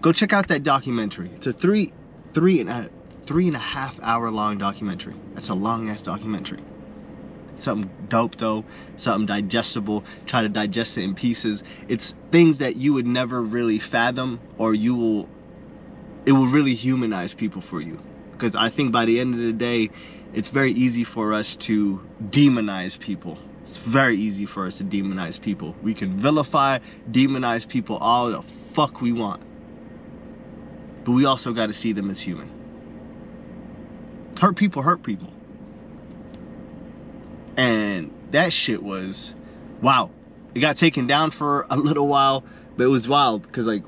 go 0.00 0.12
check 0.12 0.32
out 0.32 0.48
that 0.48 0.62
documentary. 0.62 1.30
It's 1.34 1.46
a 1.46 1.52
three, 1.52 1.92
three 2.32 2.60
and 2.60 2.70
a 2.70 2.90
three 3.26 3.46
and 3.46 3.56
a 3.56 3.60
half 3.60 3.98
hour 4.02 4.30
long 4.30 4.58
documentary. 4.58 5.14
That's 5.34 5.48
a 5.48 5.54
long 5.54 5.88
ass 5.88 6.02
documentary. 6.02 6.60
Something 7.56 7.90
dope 8.08 8.36
though, 8.36 8.64
something 8.96 9.26
digestible. 9.26 10.04
Try 10.26 10.42
to 10.42 10.48
digest 10.48 10.98
it 10.98 11.02
in 11.02 11.14
pieces. 11.14 11.62
It's 11.88 12.14
things 12.30 12.58
that 12.58 12.76
you 12.76 12.92
would 12.94 13.06
never 13.06 13.40
really 13.42 13.78
fathom, 13.78 14.40
or 14.58 14.74
you 14.74 14.94
will. 14.94 15.28
It 16.26 16.32
will 16.32 16.48
really 16.48 16.74
humanize 16.74 17.34
people 17.34 17.60
for 17.60 17.80
you, 17.80 18.02
because 18.32 18.56
I 18.56 18.70
think 18.70 18.92
by 18.92 19.04
the 19.04 19.20
end 19.20 19.34
of 19.34 19.40
the 19.40 19.52
day, 19.52 19.90
it's 20.32 20.48
very 20.48 20.72
easy 20.72 21.04
for 21.04 21.34
us 21.34 21.54
to 21.56 22.00
demonize 22.30 22.98
people. 22.98 23.38
It's 23.60 23.76
very 23.76 24.16
easy 24.16 24.46
for 24.46 24.66
us 24.66 24.78
to 24.78 24.84
demonize 24.84 25.40
people. 25.40 25.76
We 25.82 25.94
can 25.94 26.18
vilify, 26.18 26.78
demonize 27.10 27.68
people 27.68 27.98
all 27.98 28.30
the 28.30 28.42
fuck 28.72 29.02
we 29.02 29.12
want. 29.12 29.42
But 31.04 31.12
we 31.12 31.26
also 31.26 31.52
got 31.52 31.66
to 31.66 31.74
see 31.74 31.92
them 31.92 32.08
as 32.08 32.20
human. 32.20 32.50
Hurt 34.40 34.56
people 34.56 34.80
hurt 34.80 35.02
people. 35.02 35.33
And 37.56 38.12
that 38.30 38.52
shit 38.52 38.82
was 38.82 39.34
wow. 39.80 40.10
It 40.54 40.60
got 40.60 40.76
taken 40.76 41.06
down 41.06 41.30
for 41.30 41.66
a 41.70 41.76
little 41.76 42.06
while, 42.06 42.44
but 42.76 42.84
it 42.84 42.88
was 42.88 43.08
wild 43.08 43.42
because 43.42 43.66
like 43.66 43.84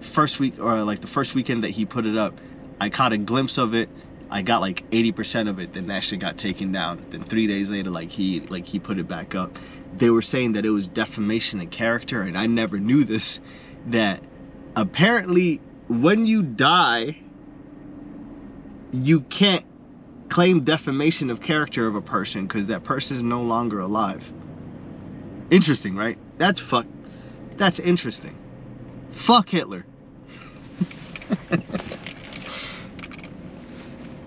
first 0.00 0.38
week 0.38 0.58
or 0.60 0.82
like 0.82 1.00
the 1.00 1.06
first 1.06 1.34
weekend 1.34 1.64
that 1.64 1.70
he 1.70 1.84
put 1.84 2.06
it 2.06 2.16
up, 2.16 2.38
I 2.80 2.90
caught 2.90 3.12
a 3.12 3.18
glimpse 3.18 3.58
of 3.58 3.74
it. 3.74 3.88
I 4.28 4.42
got 4.42 4.60
like 4.60 4.88
80% 4.90 5.48
of 5.48 5.60
it, 5.60 5.72
then 5.72 5.86
that 5.86 6.02
shit 6.02 6.18
got 6.18 6.36
taken 6.36 6.72
down. 6.72 7.04
Then 7.10 7.22
three 7.22 7.46
days 7.46 7.70
later, 7.70 7.90
like 7.90 8.10
he 8.10 8.40
like 8.40 8.66
he 8.66 8.78
put 8.78 8.98
it 8.98 9.06
back 9.06 9.34
up. 9.34 9.58
They 9.96 10.10
were 10.10 10.22
saying 10.22 10.52
that 10.52 10.66
it 10.66 10.70
was 10.70 10.88
defamation 10.88 11.60
of 11.60 11.70
character, 11.70 12.22
and 12.22 12.36
I 12.36 12.46
never 12.46 12.78
knew 12.78 13.04
this. 13.04 13.38
That 13.86 14.22
apparently 14.74 15.60
when 15.88 16.26
you 16.26 16.42
die, 16.42 17.20
you 18.92 19.20
can't 19.20 19.64
claim 20.28 20.60
defamation 20.60 21.30
of 21.30 21.40
character 21.40 21.86
of 21.86 21.94
a 21.94 22.00
person 22.00 22.46
because 22.46 22.66
that 22.66 22.84
person 22.84 23.16
is 23.16 23.22
no 23.22 23.42
longer 23.42 23.80
alive. 23.80 24.32
Interesting, 25.50 25.96
right? 25.96 26.18
That's 26.38 26.60
fuck. 26.60 26.86
That's 27.56 27.78
interesting. 27.78 28.36
Fuck 29.10 29.48
Hitler. 29.50 29.86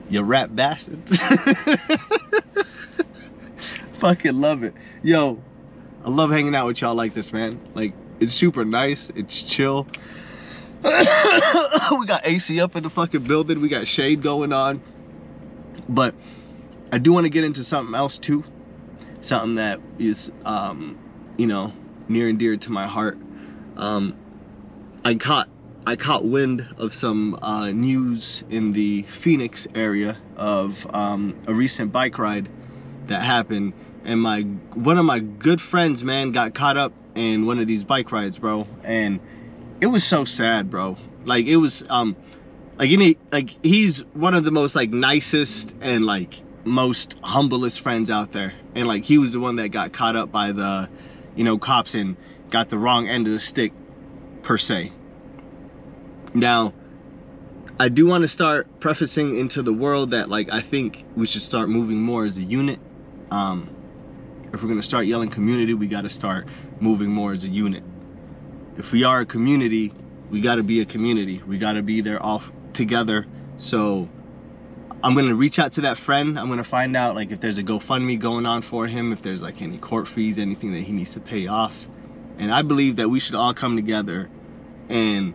you 0.10 0.22
rap 0.24 0.50
bastard. 0.53 1.00
Fucking 3.94 4.39
love 4.39 4.63
it. 4.63 4.74
Yo, 5.03 5.44
I 6.06 6.10
love 6.10 6.32
hanging 6.32 6.56
out 6.56 6.68
with 6.68 6.82
y'all 6.82 6.96
like 6.96 7.13
this, 7.13 7.34
man. 7.34 7.60
Like, 7.75 7.94
it's 8.20 8.34
super 8.34 8.63
nice. 8.65 9.12
It's 9.15 9.44
chill. 9.44 9.88
we 10.84 10.91
got 12.06 12.22
AC 12.24 12.60
up 12.62 12.77
in 12.77 12.84
the 12.84 12.89
fucking 12.89 13.24
building. 13.24 13.60
We 13.60 13.68
got 13.68 13.88
shade 13.88 14.22
going 14.22 14.53
on. 14.53 14.82
But 15.89 16.15
I 16.91 16.98
do 16.98 17.12
want 17.12 17.25
to 17.25 17.29
get 17.29 17.43
into 17.43 17.63
something 17.63 17.96
else 17.96 18.17
too. 18.17 18.43
Something 19.22 19.55
that 19.55 19.81
is, 19.98 20.31
um, 20.46 20.98
you 21.38 21.48
know, 21.48 21.74
near 22.08 22.29
and 22.29 22.39
dear 22.39 22.55
to 22.55 22.72
my 22.72 22.88
heart. 22.88 23.17
Um, 23.75 24.15
I 25.03 25.15
caught 25.15 25.50
I 25.86 25.96
caught 25.96 26.25
wind 26.25 26.67
of 26.77 26.93
some 26.93 27.38
uh, 27.41 27.72
news 27.72 28.43
in 28.50 28.74
the 28.74 29.03
Phoenix 29.03 29.67
area 29.74 30.17
of 30.38 30.86
um, 30.93 31.36
a 31.48 31.53
recent 31.53 31.91
bike 31.91 32.19
ride 32.19 32.50
that 33.08 33.24
happened, 33.24 33.74
and 34.03 34.22
my 34.22 34.41
one 34.41 34.98
of 34.98 35.05
my 35.05 35.19
good 35.19 35.60
friends, 35.60 36.03
man, 36.03 36.31
got 36.31 36.53
caught 36.53 36.77
up 36.77 36.93
in 37.15 37.46
one 37.46 37.60
of 37.60 37.67
these 37.67 37.84
bike 37.84 38.12
rides, 38.12 38.38
bro, 38.38 38.67
and 38.84 39.19
it 39.81 39.88
was 39.88 40.03
so 40.03 40.25
sad, 40.25 40.69
bro. 40.69 40.98
Like 41.25 41.46
it 41.46 41.58
was, 41.58 41.84
um, 41.89 42.15
like 42.79 42.91
any, 42.91 43.17
like 43.31 43.50
he's 43.63 44.05
one 44.13 44.33
of 44.33 44.45
the 44.45 44.51
most 44.51 44.74
like 44.74 44.89
nicest 44.89 45.75
and 45.81 46.05
like 46.05 46.41
most 46.63 47.15
humblest 47.21 47.81
friends 47.81 48.09
out 48.09 48.31
there, 48.31 48.53
and 48.74 48.88
like 48.88 49.03
he 49.03 49.17
was 49.17 49.33
the 49.33 49.39
one 49.41 49.57
that 49.57 49.69
got 49.69 49.91
caught 49.91 50.15
up 50.15 50.31
by 50.31 50.53
the, 50.53 50.89
you 51.36 51.43
know, 51.43 51.57
cops 51.57 51.93
and 51.93 52.15
got 52.50 52.69
the 52.69 52.77
wrong 52.77 53.07
end 53.07 53.27
of 53.27 53.33
the 53.33 53.39
stick, 53.39 53.74
per 54.43 54.57
se. 54.57 54.93
Now, 56.33 56.74
I 57.79 57.89
do 57.89 58.07
want 58.07 58.21
to 58.21 58.29
start 58.29 58.79
prefacing 58.79 59.38
into 59.38 59.62
the 59.62 59.74
world 59.74 60.12
that 60.12 60.29
like 60.29 60.50
I 60.51 60.62
think 60.62 61.03
we 61.17 61.27
should 61.27 61.41
start 61.41 61.67
moving 61.69 62.01
more 62.01 62.24
as 62.24 62.38
a 62.38 62.41
unit. 62.41 62.79
Um, 63.29 63.69
if 64.53 64.63
we're 64.63 64.69
gonna 64.69 64.81
start 64.81 65.05
yelling 65.05 65.29
community, 65.29 65.74
we 65.74 65.88
got 65.88 66.01
to 66.01 66.09
start 66.09 66.48
moving 66.79 67.09
more 67.09 67.33
as 67.33 67.43
a 67.43 67.50
unit. 67.50 67.83
If 68.77 68.93
we 68.93 69.03
are 69.03 69.19
a 69.19 69.25
community, 69.25 69.91
we 70.29 70.39
got 70.39 70.55
to 70.55 70.63
be 70.63 70.79
a 70.79 70.86
community. 70.86 71.41
We 71.45 71.57
got 71.57 71.74
to 71.74 71.81
be 71.81 72.00
there 72.00 72.21
all 72.21 72.41
together. 72.73 73.25
So 73.57 74.09
I'm 75.03 75.15
gonna 75.15 75.35
reach 75.35 75.59
out 75.59 75.73
to 75.73 75.81
that 75.81 75.97
friend. 75.97 76.39
I'm 76.39 76.49
gonna 76.49 76.63
find 76.63 76.95
out 76.95 77.15
like 77.15 77.31
if 77.31 77.39
there's 77.39 77.57
a 77.57 77.63
GoFundMe 77.63 78.19
going 78.19 78.45
on 78.45 78.61
for 78.61 78.88
him, 78.88 79.13
if 79.13 79.21
there's 79.21 79.41
like 79.41 79.61
any 79.61 79.77
court 79.77 80.07
fees, 80.07 80.38
anything 80.38 80.73
that 80.73 80.81
he 80.81 80.91
needs 80.91 81.13
to 81.13 81.19
pay 81.19 81.47
off. 81.47 81.88
And 82.38 82.51
I 82.53 82.61
believe 82.61 82.97
that 82.97 83.09
we 83.09 83.19
should 83.19 83.35
all 83.35 83.53
come 83.53 83.75
together 83.75 84.29
and 84.89 85.33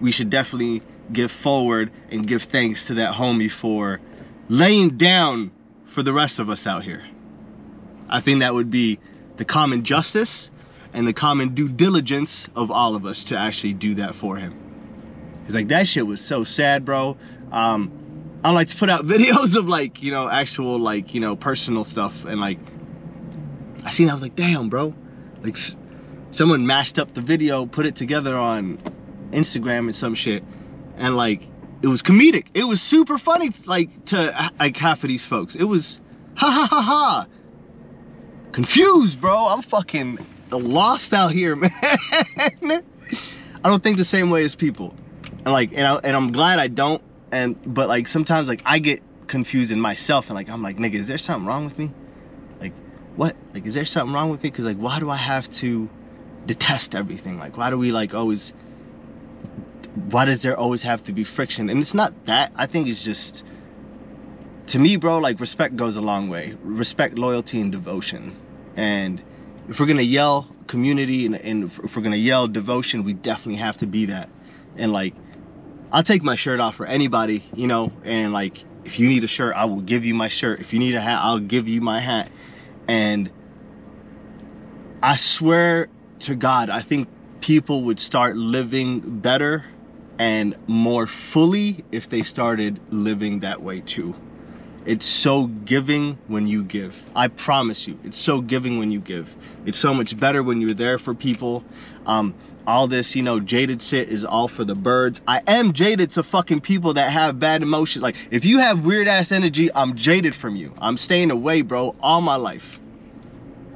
we 0.00 0.10
should 0.10 0.30
definitely 0.30 0.82
give 1.12 1.30
forward 1.30 1.90
and 2.10 2.26
give 2.26 2.44
thanks 2.44 2.86
to 2.86 2.94
that 2.94 3.14
homie 3.14 3.50
for 3.50 4.00
laying 4.48 4.96
down 4.96 5.52
for 5.86 6.02
the 6.02 6.12
rest 6.12 6.38
of 6.38 6.50
us 6.50 6.66
out 6.66 6.84
here. 6.84 7.04
I 8.08 8.20
think 8.20 8.40
that 8.40 8.54
would 8.54 8.70
be 8.70 8.98
the 9.36 9.44
common 9.44 9.84
justice 9.84 10.50
and 10.92 11.08
the 11.08 11.12
common 11.12 11.54
due 11.54 11.68
diligence 11.68 12.48
of 12.54 12.70
all 12.70 12.94
of 12.94 13.06
us 13.06 13.24
to 13.24 13.36
actually 13.36 13.74
do 13.74 13.94
that 13.94 14.14
for 14.14 14.36
him. 14.36 14.61
Cause 15.44 15.54
like 15.54 15.68
that 15.68 15.88
shit 15.88 16.06
was 16.06 16.20
so 16.20 16.44
sad, 16.44 16.84
bro. 16.84 17.16
Um, 17.50 17.92
I 18.44 18.50
like 18.50 18.68
to 18.68 18.76
put 18.76 18.90
out 18.90 19.06
videos 19.06 19.56
of 19.56 19.68
like, 19.68 20.02
you 20.02 20.10
know, 20.10 20.28
actual 20.28 20.78
like, 20.78 21.14
you 21.14 21.20
know, 21.20 21.36
personal 21.36 21.84
stuff. 21.84 22.24
And 22.24 22.40
like, 22.40 22.58
I 23.84 23.90
seen, 23.90 24.08
I 24.08 24.12
was 24.12 24.22
like, 24.22 24.36
damn, 24.36 24.68
bro. 24.68 24.94
Like, 25.42 25.56
someone 26.30 26.66
mashed 26.66 26.98
up 26.98 27.14
the 27.14 27.20
video, 27.20 27.66
put 27.66 27.86
it 27.86 27.96
together 27.96 28.36
on 28.36 28.78
Instagram 29.30 29.80
and 29.80 29.96
some 29.96 30.14
shit. 30.14 30.44
And 30.96 31.16
like, 31.16 31.42
it 31.82 31.88
was 31.88 32.02
comedic. 32.02 32.46
It 32.54 32.64
was 32.64 32.80
super 32.80 33.18
funny, 33.18 33.50
like, 33.66 34.04
to 34.06 34.50
like 34.60 34.76
half 34.76 35.02
of 35.02 35.08
these 35.08 35.26
folks. 35.26 35.56
It 35.56 35.64
was 35.64 36.00
ha 36.36 36.48
ha 36.48 36.66
ha 36.70 36.82
ha. 36.82 37.26
Confused, 38.52 39.20
bro. 39.20 39.48
I'm 39.48 39.62
fucking 39.62 40.24
lost 40.50 41.12
out 41.12 41.32
here, 41.32 41.56
man. 41.56 41.70
I 43.64 43.68
don't 43.68 43.82
think 43.82 43.96
the 43.96 44.04
same 44.04 44.30
way 44.30 44.44
as 44.44 44.54
people. 44.54 44.94
And 45.44 45.52
like, 45.52 45.72
and, 45.72 45.86
I, 45.86 45.94
and 45.96 46.16
I'm 46.16 46.32
glad 46.32 46.58
I 46.58 46.68
don't. 46.68 47.02
And, 47.30 47.56
but 47.74 47.88
like, 47.88 48.06
sometimes 48.08 48.48
like 48.48 48.62
I 48.64 48.78
get 48.78 49.02
confused 49.26 49.70
in 49.70 49.80
myself 49.80 50.26
and 50.26 50.34
like, 50.34 50.48
I'm 50.48 50.62
like, 50.62 50.76
nigga, 50.76 50.94
is 50.94 51.08
there 51.08 51.18
something 51.18 51.46
wrong 51.46 51.64
with 51.64 51.78
me? 51.78 51.92
Like, 52.60 52.72
what? 53.16 53.34
Like, 53.54 53.66
is 53.66 53.74
there 53.74 53.84
something 53.84 54.14
wrong 54.14 54.30
with 54.30 54.42
me? 54.42 54.50
Cause 54.50 54.64
like, 54.64 54.76
why 54.76 54.98
do 54.98 55.10
I 55.10 55.16
have 55.16 55.50
to 55.54 55.88
detest 56.46 56.94
everything? 56.94 57.38
Like, 57.38 57.56
why 57.56 57.70
do 57.70 57.78
we 57.78 57.92
like 57.92 58.14
always, 58.14 58.52
why 60.10 60.26
does 60.26 60.42
there 60.42 60.56
always 60.56 60.82
have 60.82 61.02
to 61.04 61.12
be 61.12 61.24
friction? 61.24 61.70
And 61.70 61.80
it's 61.80 61.94
not 61.94 62.26
that. 62.26 62.52
I 62.54 62.66
think 62.66 62.86
it's 62.86 63.02
just, 63.02 63.42
to 64.68 64.78
me, 64.78 64.96
bro, 64.96 65.18
like 65.18 65.40
respect 65.40 65.76
goes 65.76 65.96
a 65.96 66.00
long 66.00 66.28
way. 66.28 66.56
Respect, 66.62 67.18
loyalty, 67.18 67.60
and 67.60 67.72
devotion. 67.72 68.36
And 68.76 69.22
if 69.68 69.80
we're 69.80 69.86
gonna 69.86 70.02
yell 70.02 70.48
community 70.66 71.26
and, 71.26 71.36
and 71.36 71.64
if 71.64 71.96
we're 71.96 72.02
gonna 72.02 72.16
yell 72.16 72.46
devotion, 72.48 73.02
we 73.04 73.12
definitely 73.12 73.56
have 73.56 73.78
to 73.78 73.86
be 73.86 74.06
that. 74.06 74.28
And 74.76 74.92
like, 74.92 75.14
I'll 75.92 76.02
take 76.02 76.22
my 76.22 76.36
shirt 76.36 76.58
off 76.58 76.76
for 76.76 76.86
anybody, 76.86 77.44
you 77.54 77.66
know, 77.66 77.92
and 78.02 78.32
like, 78.32 78.64
if 78.84 78.98
you 78.98 79.10
need 79.10 79.24
a 79.24 79.26
shirt, 79.28 79.54
I 79.54 79.66
will 79.66 79.82
give 79.82 80.06
you 80.06 80.14
my 80.14 80.28
shirt. 80.28 80.60
If 80.60 80.72
you 80.72 80.78
need 80.78 80.94
a 80.94 81.00
hat, 81.00 81.20
I'll 81.22 81.38
give 81.38 81.68
you 81.68 81.82
my 81.82 82.00
hat. 82.00 82.32
And 82.88 83.30
I 85.02 85.16
swear 85.16 85.88
to 86.20 86.34
God, 86.34 86.70
I 86.70 86.80
think 86.80 87.08
people 87.42 87.82
would 87.82 88.00
start 88.00 88.36
living 88.36 89.00
better 89.20 89.66
and 90.18 90.56
more 90.66 91.06
fully 91.06 91.84
if 91.92 92.08
they 92.08 92.22
started 92.22 92.80
living 92.90 93.40
that 93.40 93.62
way 93.62 93.80
too. 93.80 94.14
It's 94.84 95.06
so 95.06 95.46
giving 95.46 96.18
when 96.26 96.46
you 96.46 96.64
give. 96.64 97.00
I 97.14 97.28
promise 97.28 97.86
you, 97.86 97.98
it's 98.02 98.18
so 98.18 98.40
giving 98.40 98.78
when 98.78 98.90
you 98.90 99.00
give. 99.00 99.34
It's 99.64 99.78
so 99.78 99.94
much 99.94 100.18
better 100.18 100.42
when 100.42 100.60
you're 100.60 100.74
there 100.74 100.98
for 100.98 101.14
people. 101.14 101.62
Um, 102.04 102.34
all 102.66 102.86
this, 102.88 103.14
you 103.14 103.22
know, 103.22 103.40
jaded 103.40 103.80
shit 103.80 104.08
is 104.08 104.24
all 104.24 104.48
for 104.48 104.64
the 104.64 104.74
birds. 104.74 105.20
I 105.26 105.42
am 105.46 105.72
jaded 105.72 106.10
to 106.12 106.22
fucking 106.22 106.60
people 106.62 106.94
that 106.94 107.10
have 107.10 107.38
bad 107.38 107.62
emotions. 107.62 108.02
Like, 108.02 108.16
if 108.30 108.44
you 108.44 108.58
have 108.58 108.84
weird 108.84 109.08
ass 109.08 109.32
energy, 109.32 109.72
I'm 109.74 109.94
jaded 109.94 110.34
from 110.34 110.56
you. 110.56 110.72
I'm 110.78 110.96
staying 110.96 111.30
away, 111.30 111.62
bro, 111.62 111.94
all 112.00 112.20
my 112.20 112.36
life. 112.36 112.80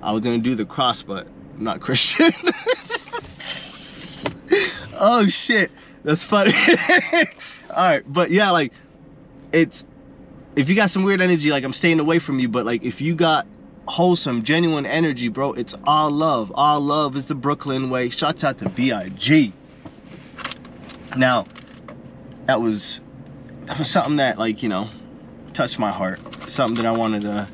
I 0.02 0.12
was 0.12 0.22
gonna 0.22 0.38
do 0.38 0.54
the 0.54 0.64
cross, 0.64 1.02
but 1.02 1.26
I'm 1.56 1.64
not 1.64 1.80
Christian. 1.82 2.32
oh 4.98 5.26
shit, 5.28 5.70
that's 6.04 6.24
funny. 6.24 6.52
all 7.70 7.76
right, 7.76 8.02
but 8.12 8.30
yeah, 8.30 8.50
like, 8.50 8.72
it's 9.52 9.84
if 10.56 10.70
you 10.70 10.74
got 10.74 10.90
some 10.90 11.04
weird 11.04 11.20
energy, 11.20 11.50
like 11.50 11.64
I'm 11.64 11.74
staying 11.74 12.00
away 12.00 12.18
from 12.18 12.38
you, 12.38 12.48
but 12.48 12.64
like 12.64 12.82
if 12.82 13.00
you 13.00 13.14
got 13.14 13.46
wholesome, 13.86 14.42
genuine 14.42 14.86
energy, 14.86 15.28
bro, 15.28 15.52
it's 15.52 15.74
all 15.84 16.10
love. 16.10 16.50
All 16.54 16.80
love 16.80 17.14
is 17.14 17.26
the 17.26 17.34
Brooklyn 17.34 17.90
way. 17.90 18.08
Shouts 18.08 18.42
out 18.42 18.58
to 18.58 18.68
B.I.G. 18.70 19.52
Now, 21.16 21.44
that 22.46 22.60
was 22.60 23.00
that 23.66 23.78
was 23.78 23.90
something 23.90 24.16
that 24.16 24.38
like, 24.38 24.62
you 24.62 24.68
know, 24.68 24.88
touched 25.52 25.78
my 25.78 25.90
heart. 25.90 26.20
Something 26.48 26.76
that 26.76 26.86
I 26.86 26.92
wanted 26.92 27.22
to 27.22 27.48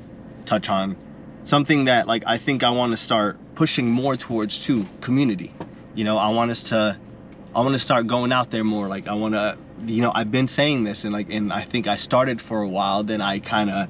touch 0.44 0.68
on. 0.68 0.96
Something 1.44 1.86
that 1.86 2.06
like 2.06 2.22
I 2.26 2.38
think 2.38 2.62
I 2.62 2.70
want 2.70 2.92
to 2.92 2.96
start 2.96 3.36
pushing 3.56 3.90
more 3.90 4.16
towards 4.16 4.64
too, 4.64 4.86
community. 5.00 5.52
You 5.94 6.04
know, 6.04 6.18
I 6.18 6.28
want 6.28 6.52
us 6.52 6.64
to 6.64 6.96
I 7.54 7.60
want 7.60 7.72
to 7.72 7.80
start 7.80 8.06
going 8.06 8.32
out 8.32 8.50
there 8.50 8.64
more. 8.64 8.86
Like 8.86 9.08
I 9.08 9.14
want 9.14 9.34
to 9.34 9.58
you 9.86 10.00
know, 10.00 10.12
I've 10.14 10.30
been 10.30 10.48
saying 10.48 10.84
this 10.84 11.04
and 11.04 11.12
like, 11.12 11.30
and 11.30 11.52
I 11.52 11.62
think 11.62 11.86
I 11.86 11.96
started 11.96 12.40
for 12.40 12.62
a 12.62 12.68
while, 12.68 13.02
then 13.02 13.20
I 13.20 13.38
kind 13.38 13.70
of 13.70 13.88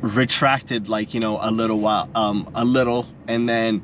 retracted 0.00 0.88
like, 0.88 1.14
you 1.14 1.20
know, 1.20 1.38
a 1.40 1.50
little 1.50 1.78
while, 1.78 2.08
um, 2.14 2.50
a 2.54 2.64
little, 2.64 3.06
and 3.26 3.48
then 3.48 3.82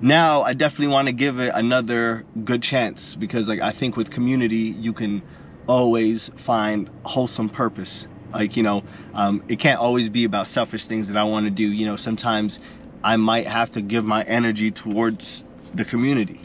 now 0.00 0.42
I 0.42 0.52
definitely 0.52 0.88
want 0.88 1.08
to 1.08 1.12
give 1.12 1.40
it 1.40 1.52
another 1.54 2.24
good 2.44 2.62
chance 2.62 3.14
because 3.14 3.48
like, 3.48 3.60
I 3.60 3.72
think 3.72 3.96
with 3.96 4.10
community, 4.10 4.74
you 4.78 4.92
can 4.92 5.22
always 5.66 6.30
find 6.36 6.90
wholesome 7.04 7.48
purpose. 7.48 8.06
Like, 8.32 8.56
you 8.56 8.62
know, 8.62 8.82
um, 9.14 9.42
it 9.48 9.58
can't 9.60 9.80
always 9.80 10.08
be 10.08 10.24
about 10.24 10.48
selfish 10.48 10.86
things 10.86 11.08
that 11.08 11.16
I 11.16 11.24
want 11.24 11.46
to 11.46 11.50
do. 11.50 11.70
You 11.70 11.86
know, 11.86 11.96
sometimes 11.96 12.58
I 13.02 13.16
might 13.16 13.46
have 13.46 13.70
to 13.72 13.80
give 13.80 14.04
my 14.04 14.24
energy 14.24 14.70
towards 14.70 15.44
the 15.72 15.84
community. 15.84 16.40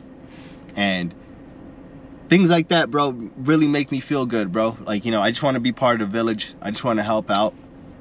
And 0.76 1.14
things 2.30 2.50
like 2.50 2.70
that, 2.70 2.92
bro, 2.92 3.10
really 3.38 3.68
make 3.68 3.92
me 3.92 4.00
feel 4.00 4.26
good, 4.26 4.52
bro. 4.52 4.78
Like, 4.86 5.04
you 5.04 5.12
know, 5.12 5.22
I 5.22 5.32
just 5.32 5.44
want 5.44 5.56
to 5.56 5.60
be 5.60 5.72
part 5.72 6.02
of 6.02 6.10
the 6.10 6.14
village. 6.14 6.54
I 6.62 6.72
just 6.72 6.84
want 6.84 6.98
to 6.98 7.04
help 7.04 7.30
out. 7.30 7.54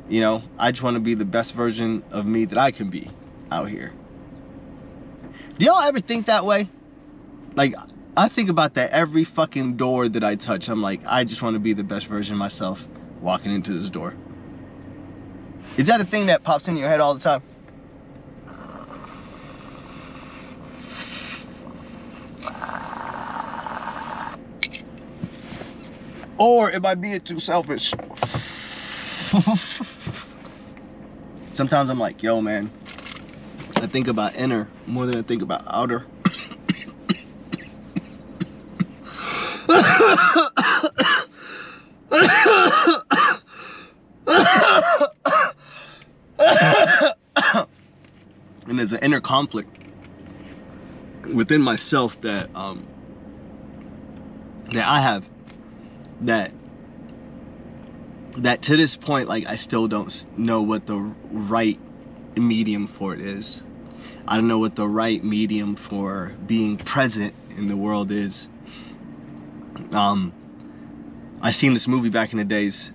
You 0.09 0.21
know, 0.21 0.43
I 0.59 0.71
just 0.71 0.83
want 0.83 0.95
to 0.95 1.01
be 1.01 1.15
the 1.15 1.25
best 1.25 1.55
version 1.55 2.03
of 2.11 2.27
me 2.27 2.45
that 2.45 2.59
I 2.59 2.71
can 2.71 2.91
be 2.91 3.11
out 3.51 3.69
here. 3.69 3.93
Do 5.59 5.65
y'all 5.65 5.83
ever 5.83 6.01
think 6.01 6.27
that 6.27 6.45
way? 6.45 6.69
Like, 7.55 7.75
I 8.17 8.29
think 8.29 8.49
about 8.49 8.75
that 8.75 8.91
every 8.91 9.25
fucking 9.25 9.77
door 9.77 10.09
that 10.09 10.23
I 10.23 10.37
touch. 10.37 10.69
I'm 10.69 10.83
like, 10.83 11.01
I 11.07 11.25
just 11.25 11.43
want 11.43 11.55
to 11.55 11.61
be 11.61 11.73
the 11.73 11.85
best 11.85 12.07
version 12.07 12.35
of 12.35 12.39
myself 12.39 12.87
walking 13.21 13.53
into 13.53 13.73
this 13.73 13.91
door. 13.91 14.15
Is 15.77 15.87
that 15.89 16.01
a 16.01 16.05
thing 16.05 16.27
that 16.27 16.43
pops 16.43 16.69
in 16.69 16.77
your 16.77 16.89
head 16.89 17.01
all 17.01 17.15
the 17.15 17.21
time? 17.21 17.43
Or 26.39 26.71
am 26.71 26.87
I 26.87 26.95
being 26.95 27.21
too 27.21 27.41
selfish? 27.41 27.93
Sometimes 31.51 31.91
I'm 31.91 31.99
like, 31.99 32.23
yo, 32.23 32.41
man, 32.41 32.71
I 33.77 33.89
think 33.89 34.07
about 34.07 34.37
inner 34.37 34.69
more 34.87 35.07
than 35.07 35.19
I 35.19 35.23
think 35.23 35.43
about 35.43 35.63
outer. 35.67 36.07
and 48.67 48.79
there's 48.79 48.93
an 48.93 49.01
inner 49.01 49.21
conflict 49.21 49.69
within 51.35 51.61
myself 51.61 52.21
that 52.23 52.55
um 52.55 52.87
that 54.73 54.87
I 54.87 55.01
have 55.01 55.29
that 56.23 56.53
that 58.37 58.63
to 58.63 58.77
this 58.77 58.97
point 58.97 59.29
like 59.29 59.47
I 59.47 59.57
still 59.57 59.89
don't 59.89 60.39
know 60.39 60.63
what 60.63 60.87
the 60.87 60.97
right 60.97 61.79
medium 62.37 62.87
for 62.87 63.15
it 63.15 63.21
is. 63.21 63.63
I 64.27 64.37
don't 64.37 64.49
know 64.49 64.59
what 64.59 64.77
the 64.77 64.89
right 64.89 65.23
medium 65.25 65.75
for 65.75 66.35
being 66.47 66.77
present 66.77 67.35
in 67.57 67.69
the 67.69 67.77
world 67.77 68.11
is. 68.11 68.49
Um 69.93 70.33
I 71.41 71.53
seen 71.53 71.75
this 71.75 71.89
movie 71.89 72.11
back 72.11 72.33
in 72.33 72.39
the 72.39 72.45
days. 72.45 72.93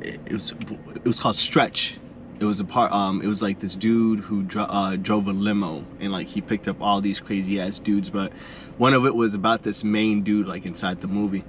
It, 0.00 0.32
was 0.32 0.52
it 0.94 1.04
was 1.04 1.18
called 1.18 1.36
Stretch 1.36 1.98
it 2.40 2.44
was 2.44 2.60
a 2.60 2.64
part 2.64 2.92
um 2.92 3.20
it 3.22 3.26
was 3.26 3.42
like 3.42 3.58
this 3.60 3.74
dude 3.74 4.20
who 4.20 4.42
dro- 4.42 4.62
uh, 4.62 4.96
drove 4.96 5.26
a 5.26 5.32
limo 5.32 5.84
and 6.00 6.12
like 6.12 6.26
he 6.26 6.40
picked 6.40 6.68
up 6.68 6.80
all 6.80 7.00
these 7.00 7.20
crazy 7.20 7.60
ass 7.60 7.78
dudes 7.78 8.10
but 8.10 8.32
one 8.76 8.94
of 8.94 9.06
it 9.06 9.14
was 9.14 9.34
about 9.34 9.62
this 9.62 9.82
main 9.82 10.22
dude 10.22 10.46
like 10.46 10.64
inside 10.64 11.00
the 11.00 11.08
movie 11.08 11.44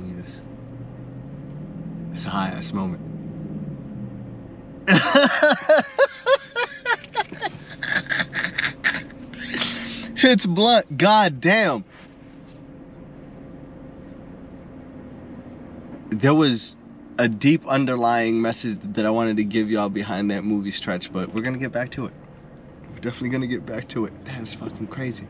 this 0.00 0.40
it's 2.12 2.24
a 2.24 2.30
high 2.30 2.48
ass 2.48 2.72
moment 2.72 3.00
it's 10.16 10.46
blunt 10.46 10.96
god 10.96 11.40
damn 11.40 11.84
there 16.10 16.34
was 16.34 16.76
a 17.18 17.28
deep 17.28 17.66
underlying 17.66 18.40
message 18.40 18.78
that 18.82 19.06
I 19.06 19.10
wanted 19.10 19.36
to 19.36 19.44
give 19.44 19.70
y'all 19.70 19.88
behind 19.88 20.30
that 20.30 20.44
movie 20.44 20.70
stretch, 20.70 21.12
but 21.12 21.34
we're 21.34 21.42
gonna 21.42 21.58
get 21.58 21.72
back 21.72 21.90
to 21.92 22.06
it. 22.06 22.12
We're 22.88 22.96
definitely 22.96 23.30
gonna 23.30 23.46
get 23.46 23.66
back 23.66 23.88
to 23.88 24.06
it. 24.06 24.24
That 24.24 24.42
is 24.42 24.54
fucking 24.54 24.88
crazy. 24.88 25.26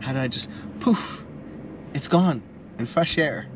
How 0.00 0.12
did 0.12 0.22
I 0.22 0.28
just 0.28 0.48
poof? 0.80 1.22
It's 1.94 2.08
gone 2.08 2.42
in 2.78 2.86
fresh 2.86 3.18
air. 3.18 3.46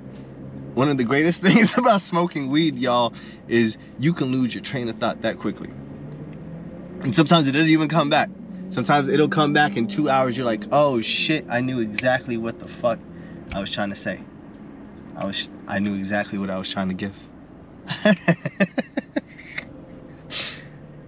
One 0.75 0.89
of 0.89 0.97
the 0.97 1.05
greatest 1.05 1.43
things 1.47 1.77
about 1.77 2.01
smoking 2.01 2.49
weed, 2.49 2.79
y'all, 2.79 3.13
is 3.49 3.77
you 3.99 4.13
can 4.13 4.31
lose 4.33 4.55
your 4.55 4.63
train 4.63 4.89
of 4.89 4.99
thought 4.99 5.23
that 5.23 5.39
quickly. 5.39 5.71
And 7.03 7.15
sometimes 7.15 7.49
it 7.49 7.53
doesn't 7.53 7.71
even 7.71 7.89
come 7.89 8.11
back. 8.11 8.31
Sometimes 8.71 9.09
it'll 9.09 9.29
come 9.29 9.53
back 9.53 9.77
in 9.77 9.89
two 9.89 10.09
hours. 10.09 10.37
You're 10.37 10.47
like, 10.47 10.65
oh 10.71 11.01
shit, 11.01 11.45
I 11.49 11.61
knew 11.61 11.81
exactly 11.81 12.37
what 12.37 12.61
the 12.61 12.69
fuck 12.69 12.99
I 13.53 13.61
was 13.61 13.71
trying 13.71 13.91
to 13.91 13.97
say. 13.97 14.21
I 15.17 15.25
was 15.27 15.49
I 15.67 15.81
knew 15.81 15.95
exactly 15.95 16.39
what 16.39 16.51
I 16.51 16.59
was 16.59 16.71
trying 16.71 16.89
to 16.89 16.95
give. 16.95 17.15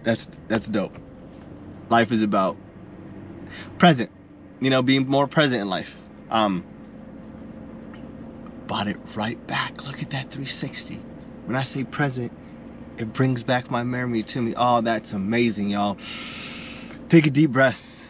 that's 0.03 0.29
that's 0.48 0.68
dope. 0.68 0.96
Life 1.88 2.11
is 2.11 2.22
about 2.22 2.57
present. 3.79 4.11
You 4.61 4.70
know, 4.70 4.83
being 4.83 5.07
more 5.07 5.29
present 5.29 5.62
in 5.62 5.68
life. 5.68 5.96
Um 6.31 6.64
bought 8.72 8.88
it 8.88 8.96
right 9.14 9.46
back. 9.46 9.85
Look 9.85 10.00
at 10.00 10.08
that 10.12 10.30
360. 10.30 10.94
When 11.44 11.56
I 11.56 11.62
say 11.62 11.85
present, 11.85 12.32
it 12.96 13.12
brings 13.12 13.42
back 13.42 13.70
my 13.70 13.82
memory 13.82 14.22
to 14.22 14.40
me. 14.40 14.54
Oh, 14.56 14.80
that's 14.80 15.12
amazing, 15.12 15.68
y'all. 15.68 15.98
Take 17.11 17.26
a 17.26 17.30
deep 17.30 17.50
breath 17.50 18.00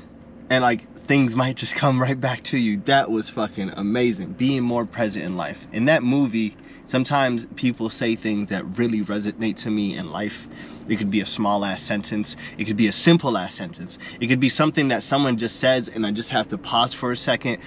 and 0.50 0.62
like 0.62 0.88
things 0.98 1.34
might 1.34 1.56
just 1.56 1.74
come 1.74 2.00
right 2.00 2.20
back 2.20 2.44
to 2.44 2.58
you. 2.58 2.76
That 2.84 3.10
was 3.10 3.28
fucking 3.28 3.70
amazing. 3.70 4.34
Being 4.34 4.62
more 4.62 4.86
present 4.86 5.24
in 5.24 5.36
life. 5.36 5.66
In 5.72 5.86
that 5.86 6.04
movie, 6.04 6.56
sometimes 6.84 7.46
people 7.56 7.90
say 7.90 8.14
things 8.14 8.48
that 8.50 8.78
really 8.78 9.00
resonate 9.00 9.56
to 9.62 9.70
me 9.70 9.96
in 9.96 10.12
life. 10.12 10.46
It 10.88 10.94
could 10.94 11.10
be 11.10 11.20
a 11.20 11.26
small 11.26 11.64
ass 11.64 11.82
sentence. 11.82 12.36
It 12.56 12.66
could 12.66 12.76
be 12.76 12.86
a 12.86 12.92
simple 12.92 13.36
ass 13.36 13.56
sentence. 13.56 13.98
It 14.20 14.28
could 14.28 14.38
be 14.38 14.48
something 14.48 14.86
that 14.88 15.02
someone 15.02 15.38
just 15.38 15.58
says 15.58 15.88
and 15.88 16.06
I 16.06 16.12
just 16.12 16.30
have 16.30 16.46
to 16.50 16.56
pause 16.56 16.94
for 16.94 17.10
a 17.10 17.16
second 17.16 17.58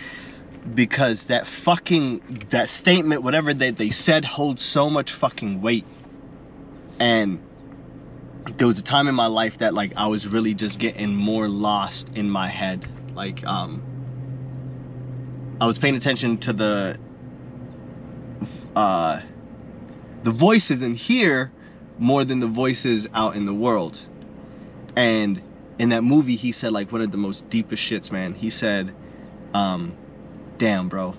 because 0.73 1.27
that 1.27 1.45
fucking 1.45 2.47
that 2.49 2.69
statement 2.69 3.21
whatever 3.21 3.53
they, 3.53 3.71
they 3.71 3.89
said 3.89 4.25
holds 4.25 4.61
so 4.61 4.89
much 4.89 5.11
fucking 5.11 5.61
weight. 5.61 5.85
And 6.99 7.41
there 8.57 8.67
was 8.67 8.79
a 8.79 8.83
time 8.83 9.07
in 9.07 9.15
my 9.15 9.27
life 9.27 9.59
that 9.59 9.73
like 9.73 9.93
I 9.95 10.07
was 10.07 10.27
really 10.27 10.53
just 10.53 10.79
getting 10.79 11.15
more 11.15 11.47
lost 11.47 12.09
in 12.15 12.29
my 12.29 12.47
head. 12.47 12.87
Like 13.13 13.45
um 13.45 13.83
I 15.59 15.65
was 15.65 15.77
paying 15.77 15.95
attention 15.95 16.37
to 16.39 16.53
the 16.53 16.99
uh, 18.75 19.21
the 20.23 20.31
voices 20.31 20.81
in 20.81 20.95
here 20.95 21.51
more 21.97 22.25
than 22.25 22.39
the 22.41 22.47
voices 22.47 23.07
out 23.13 23.35
in 23.35 23.45
the 23.45 23.53
world. 23.53 24.05
And 24.95 25.41
in 25.79 25.89
that 25.89 26.03
movie, 26.03 26.35
he 26.35 26.51
said 26.51 26.73
like 26.73 26.91
one 26.91 27.01
of 27.01 27.11
the 27.11 27.17
most 27.17 27.49
deepest 27.49 27.83
shits, 27.83 28.11
man. 28.11 28.33
He 28.33 28.49
said, 28.49 28.93
um, 29.53 29.95
"Damn, 30.57 30.89
bro, 30.89 31.15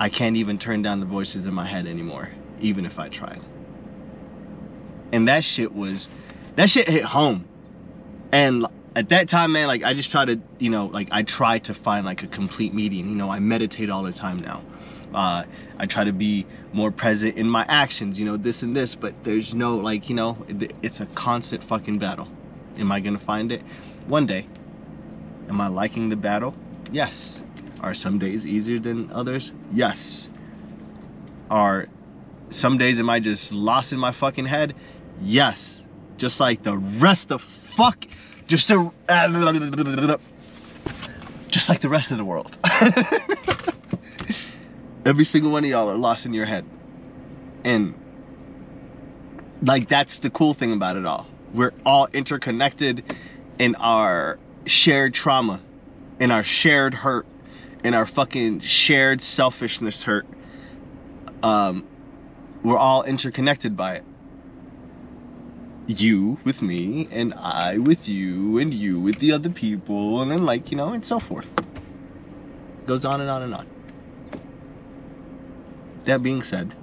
I 0.00 0.08
can't 0.08 0.36
even 0.36 0.58
turn 0.58 0.82
down 0.82 1.00
the 1.00 1.06
voices 1.06 1.46
in 1.46 1.54
my 1.54 1.66
head 1.66 1.86
anymore, 1.86 2.30
even 2.60 2.86
if 2.86 2.98
I 2.98 3.08
tried." 3.08 3.40
And 5.12 5.26
that 5.28 5.44
shit 5.44 5.74
was, 5.74 6.08
that 6.56 6.68
shit 6.70 6.88
hit 6.88 7.04
home. 7.04 7.46
And 8.30 8.66
at 8.94 9.08
that 9.10 9.28
time, 9.28 9.52
man, 9.52 9.68
like 9.68 9.82
I 9.84 9.94
just 9.94 10.10
try 10.10 10.24
to, 10.24 10.40
you 10.58 10.70
know, 10.70 10.86
like 10.86 11.08
I 11.10 11.22
try 11.22 11.58
to 11.60 11.74
find 11.74 12.04
like 12.04 12.22
a 12.22 12.26
complete 12.26 12.74
median. 12.74 13.08
You 13.08 13.14
know, 13.14 13.30
I 13.30 13.38
meditate 13.38 13.90
all 13.90 14.02
the 14.02 14.12
time 14.12 14.38
now. 14.38 14.62
Uh, 15.14 15.44
I 15.78 15.86
try 15.86 16.04
to 16.04 16.12
be 16.12 16.46
more 16.72 16.90
present 16.90 17.36
in 17.36 17.48
my 17.48 17.64
actions, 17.68 18.20
you 18.20 18.26
know, 18.26 18.36
this 18.36 18.62
and 18.62 18.76
this, 18.76 18.94
but 18.94 19.24
there's 19.24 19.54
no, 19.54 19.76
like, 19.76 20.10
you 20.10 20.14
know, 20.14 20.44
it's 20.82 21.00
a 21.00 21.06
constant 21.06 21.64
fucking 21.64 21.98
battle. 21.98 22.28
Am 22.76 22.92
I 22.92 23.00
gonna 23.00 23.18
find 23.18 23.50
it? 23.50 23.62
One 24.06 24.26
day. 24.26 24.46
Am 25.48 25.60
I 25.60 25.68
liking 25.68 26.10
the 26.10 26.16
battle? 26.16 26.54
Yes. 26.92 27.40
Are 27.80 27.94
some 27.94 28.18
days 28.18 28.46
easier 28.46 28.78
than 28.78 29.10
others? 29.12 29.52
Yes. 29.72 30.30
Are 31.50 31.88
some 32.50 32.78
days 32.78 32.98
am 32.98 33.08
I 33.10 33.20
just 33.20 33.52
lost 33.52 33.92
in 33.92 33.98
my 33.98 34.12
fucking 34.12 34.46
head? 34.46 34.74
Yes. 35.22 35.84
Just 36.16 36.40
like 36.40 36.62
the 36.62 36.76
rest 36.76 37.30
of 37.30 37.42
fuck, 37.42 38.04
just 38.46 38.68
the, 38.68 38.90
just 41.48 41.68
like 41.68 41.80
the 41.80 41.88
rest 41.88 42.10
of 42.10 42.18
the 42.18 42.24
world. 42.24 42.56
Every 45.06 45.24
single 45.24 45.52
one 45.52 45.64
of 45.64 45.70
y'all 45.70 45.88
are 45.88 45.96
lost 45.96 46.26
in 46.26 46.34
your 46.34 46.44
head. 46.44 46.64
And 47.64 47.94
like 49.62 49.88
that's 49.88 50.18
the 50.18 50.30
cool 50.30 50.54
thing 50.54 50.72
about 50.72 50.96
it 50.96 51.06
all. 51.06 51.26
We're 51.54 51.72
all 51.86 52.08
interconnected 52.12 53.04
in 53.58 53.74
our 53.76 54.38
shared 54.66 55.14
trauma, 55.14 55.60
in 56.20 56.30
our 56.30 56.44
shared 56.44 56.94
hurt, 56.94 57.26
in 57.84 57.94
our 57.94 58.06
fucking 58.06 58.60
shared 58.60 59.20
selfishness 59.20 60.04
hurt. 60.04 60.26
Um, 61.42 61.86
we're 62.62 62.76
all 62.78 63.02
interconnected 63.04 63.76
by 63.76 63.96
it. 63.96 64.04
You 65.86 66.38
with 66.44 66.60
me, 66.60 67.08
and 67.10 67.32
I 67.34 67.78
with 67.78 68.08
you, 68.08 68.58
and 68.58 68.74
you 68.74 69.00
with 69.00 69.20
the 69.20 69.32
other 69.32 69.48
people, 69.48 70.20
and 70.20 70.30
then 70.30 70.44
like, 70.44 70.70
you 70.70 70.76
know, 70.76 70.92
and 70.92 71.04
so 71.04 71.18
forth. 71.18 71.48
Goes 72.86 73.04
on 73.04 73.20
and 73.20 73.30
on 73.30 73.42
and 73.42 73.54
on. 73.54 73.66
That 76.04 76.22
being 76.22 76.42
said, 76.42 76.74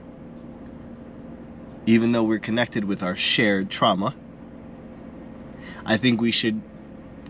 even 1.86 2.14
though 2.14 2.24
we're 2.24 2.40
connected 2.40 2.86
with 2.86 3.04
our 3.04 3.16
shared 3.16 3.70
trauma, 3.70 4.16
I 5.86 5.98
think 5.98 6.20
we 6.20 6.32
should 6.32 6.62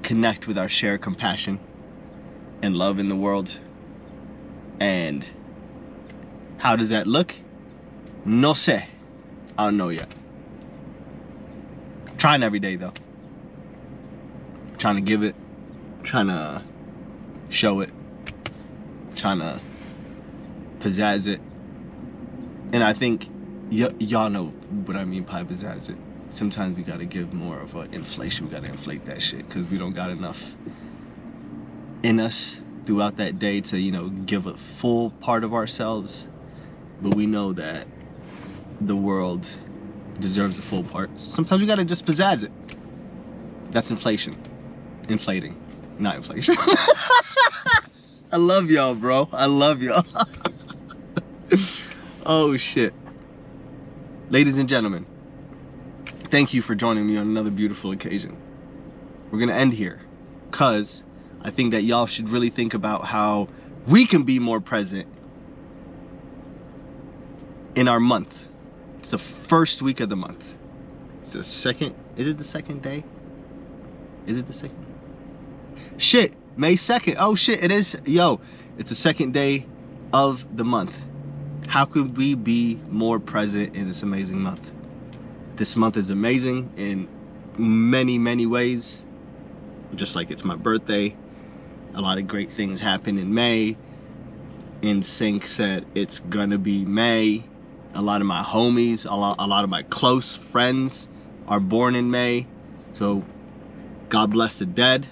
connect 0.02 0.48
with 0.48 0.58
our 0.58 0.70
shared 0.70 1.02
compassion 1.02 1.60
and 2.66 2.76
love 2.76 3.00
in 3.00 3.08
the 3.08 3.16
world. 3.16 3.60
And 4.80 5.28
how 6.60 6.76
does 6.76 6.90
that 6.90 7.08
look? 7.08 7.36
No 8.26 8.54
sé. 8.54 8.86
I 9.58 9.66
don't 9.66 9.78
know 9.78 9.90
yet. 9.90 10.12
trying 12.18 12.44
every 12.44 12.60
day 12.60 12.76
though. 12.76 12.94
trying 14.80 14.96
to 14.96 15.02
give 15.02 15.24
it, 15.24 15.36
trying 16.04 16.28
to 16.28 16.64
show 17.50 17.82
it, 17.82 17.92
trying 19.16 19.40
to 19.40 19.60
pizzazz 20.80 21.28
it. 21.28 21.40
And 22.74 22.84
I 22.84 22.94
think 22.94 23.30
y'all 23.70 24.30
know 24.30 24.48
what 24.86 24.98
I 24.98 25.06
mean 25.06 25.24
by 25.24 25.44
pizzazz 25.44 25.90
it. 25.90 25.98
Sometimes 26.32 26.76
we 26.76 26.84
gotta 26.84 27.06
give 27.06 27.34
more 27.34 27.60
of 27.60 27.76
an 27.76 27.94
inflation. 27.94 28.48
We 28.48 28.52
gotta 28.52 28.68
inflate 28.68 29.06
that 29.06 29.22
shit 29.22 29.48
because 29.48 29.68
we 29.68 29.78
don't 29.78 29.94
got 29.94 30.10
enough 30.10 30.56
in 32.06 32.20
us 32.20 32.58
throughout 32.86 33.18
that 33.18 33.40
day 33.40 33.60
to, 33.60 33.80
you 33.80 33.92
know, 33.92 34.10
give 34.10 34.46
a 34.46 34.56
full 34.56 35.10
part 35.10 35.44
of 35.44 35.56
ourselves. 35.56 36.28
But 37.02 37.16
we 37.16 37.26
know 37.26 37.52
that 37.54 37.88
the 38.80 38.96
world 38.96 39.48
deserves 40.20 40.60
a 40.60 40.62
full 40.62 40.84
part. 40.84 41.10
Sometimes 41.20 41.62
we 41.62 41.68
gotta 41.68 41.84
just 41.84 42.06
pizzazz 42.06 42.44
it. 42.44 42.52
That's 43.72 43.90
inflation. 43.90 44.38
Inflating, 45.10 45.60
not 45.98 46.18
inflation. 46.18 46.56
I 48.32 48.38
love 48.38 48.70
y'all, 48.70 48.94
bro. 48.94 49.28
I 49.32 49.48
love 49.48 49.82
y'all. 49.82 50.06
oh 52.26 52.56
shit. 52.56 52.94
Ladies 54.30 54.60
and 54.60 54.70
gentlemen, 54.70 55.08
thank 56.30 56.54
you 56.54 56.62
for 56.62 56.76
joining 56.76 57.08
me 57.08 57.18
on 57.18 57.28
another 57.28 57.52
beautiful 57.52 57.92
occasion. 57.92 58.38
We're 59.32 59.40
gonna 59.40 59.54
end 59.54 59.74
here. 59.74 60.02
Cause 60.52 61.04
I 61.46 61.52
think 61.52 61.74
that 61.74 61.84
y'all 61.84 62.08
should 62.08 62.30
really 62.30 62.50
think 62.50 62.74
about 62.74 63.06
how 63.06 63.50
we 63.86 64.08
can 64.08 64.24
be 64.24 64.40
more 64.40 64.60
present 64.60 65.08
in 67.76 67.88
our 67.88 68.00
month. 68.00 68.48
It's 68.98 69.12
the 69.12 69.20
first 69.20 69.84
week 69.84 70.00
of 70.00 70.10
the 70.10 70.16
month. 70.16 70.56
It's 71.22 71.34
the 71.34 71.44
second. 71.44 71.94
Is 72.18 72.28
it 72.28 72.40
the 72.40 72.44
second 72.44 72.82
day? 72.82 73.04
Is 74.26 74.40
it 74.40 74.48
the 74.48 74.54
second? 74.54 74.84
Shit, 75.98 76.34
May 76.58 76.74
2nd. 76.74 77.18
Oh 77.20 77.36
shit, 77.36 77.64
it 77.64 77.70
is. 77.70 77.96
Yo, 78.06 78.42
it's 78.80 78.90
the 78.90 78.96
second 78.96 79.36
day 79.36 79.68
of 80.12 80.44
the 80.58 80.66
month. 80.66 80.98
How 81.68 81.86
could 81.86 82.18
we 82.18 82.34
be 82.34 82.80
more 82.90 83.20
present 83.20 83.76
in 83.76 83.86
this 83.86 84.02
amazing 84.02 84.42
month? 84.42 84.72
This 85.58 85.76
month 85.76 85.96
is 85.96 86.10
amazing 86.10 86.74
in 86.76 87.08
many, 87.56 88.18
many 88.18 88.48
ways. 88.48 89.04
Just 89.94 90.16
like 90.16 90.32
it's 90.32 90.44
my 90.44 90.56
birthday. 90.56 91.16
A 91.96 92.02
lot 92.02 92.18
of 92.18 92.28
great 92.28 92.52
things 92.52 92.82
happen 92.82 93.18
in 93.18 93.34
May. 93.34 93.78
NSYNC 94.82 95.46
said 95.46 95.86
it's 95.96 96.20
gonna 96.20 96.58
be 96.58 96.84
May. 96.84 97.46
A 97.94 98.02
lot 98.02 98.20
of 98.20 98.28
my 98.28 98.44
homies, 98.44 99.10
a 99.10 99.16
lot, 99.16 99.38
a 99.40 99.48
lot 99.48 99.64
of 99.64 99.70
my 99.70 99.84
close 99.84 100.36
friends 100.36 101.08
are 101.48 101.62
born 101.62 101.96
in 101.96 102.12
May. 102.12 102.48
So 102.92 103.24
God 104.10 104.32
bless 104.32 104.60
the 104.60 104.66
dead. 104.66 105.08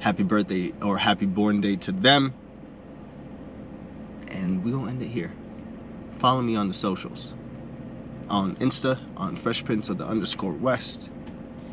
Happy 0.00 0.22
birthday 0.22 0.72
or 0.80 0.96
happy 0.96 1.26
born 1.26 1.60
day 1.60 1.76
to 1.76 1.92
them. 1.92 2.32
And 4.28 4.64
we're 4.64 4.72
gonna 4.72 4.92
end 4.92 5.02
it 5.02 5.08
here. 5.08 5.32
Follow 6.18 6.40
me 6.40 6.56
on 6.56 6.68
the 6.68 6.74
socials. 6.74 7.34
On 8.30 8.56
Insta, 8.56 8.98
on 9.18 9.36
Fresh 9.36 9.66
Prince 9.66 9.90
of 9.90 9.98
the 9.98 10.06
underscore 10.06 10.52
West. 10.52 11.10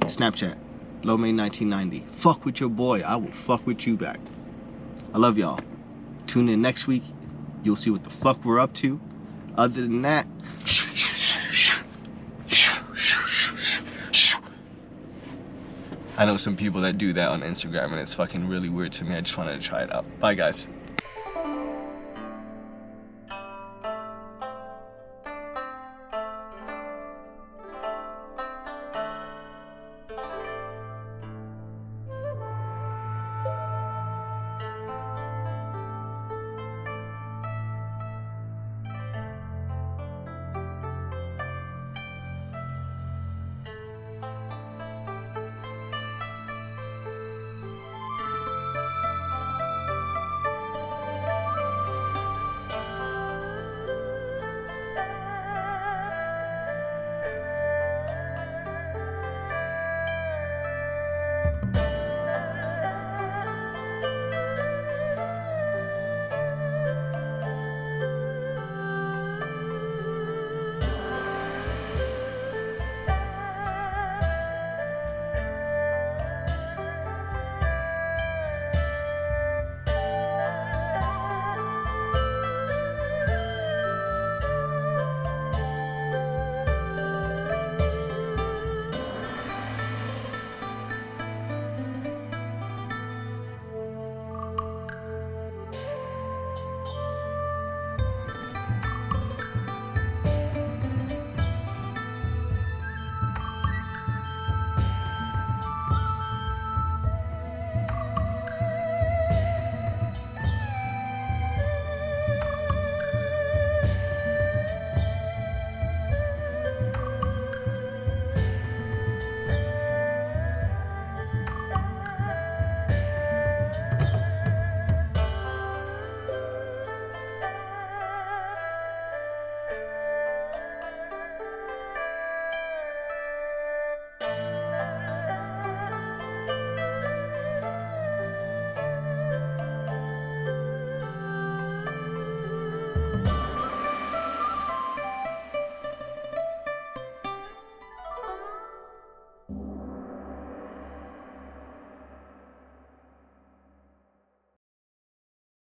Snapchat, 0.01 0.57
Lomay1990. 1.03 2.05
Fuck 2.11 2.45
with 2.45 2.59
your 2.59 2.69
boy. 2.69 3.01
I 3.01 3.15
will 3.15 3.31
fuck 3.31 3.65
with 3.65 3.85
you 3.87 3.95
back. 3.97 4.19
I 5.13 5.17
love 5.17 5.37
y'all. 5.37 5.59
Tune 6.27 6.49
in 6.49 6.61
next 6.61 6.87
week. 6.87 7.03
You'll 7.63 7.75
see 7.75 7.89
what 7.89 8.03
the 8.03 8.09
fuck 8.09 8.43
we're 8.45 8.59
up 8.59 8.73
to. 8.75 8.99
Other 9.57 9.81
than 9.81 10.01
that, 10.03 10.27
I 16.17 16.25
know 16.25 16.37
some 16.37 16.57
people 16.57 16.81
that 16.81 16.97
do 16.97 17.13
that 17.13 17.29
on 17.29 17.41
Instagram 17.41 17.91
and 17.91 17.99
it's 17.99 18.13
fucking 18.13 18.47
really 18.47 18.67
weird 18.67 18.91
to 18.93 19.05
me. 19.05 19.15
I 19.15 19.21
just 19.21 19.37
wanted 19.37 19.59
to 19.59 19.65
try 19.65 19.83
it 19.83 19.93
out. 19.93 20.05
Bye, 20.19 20.33
guys. 20.33 20.67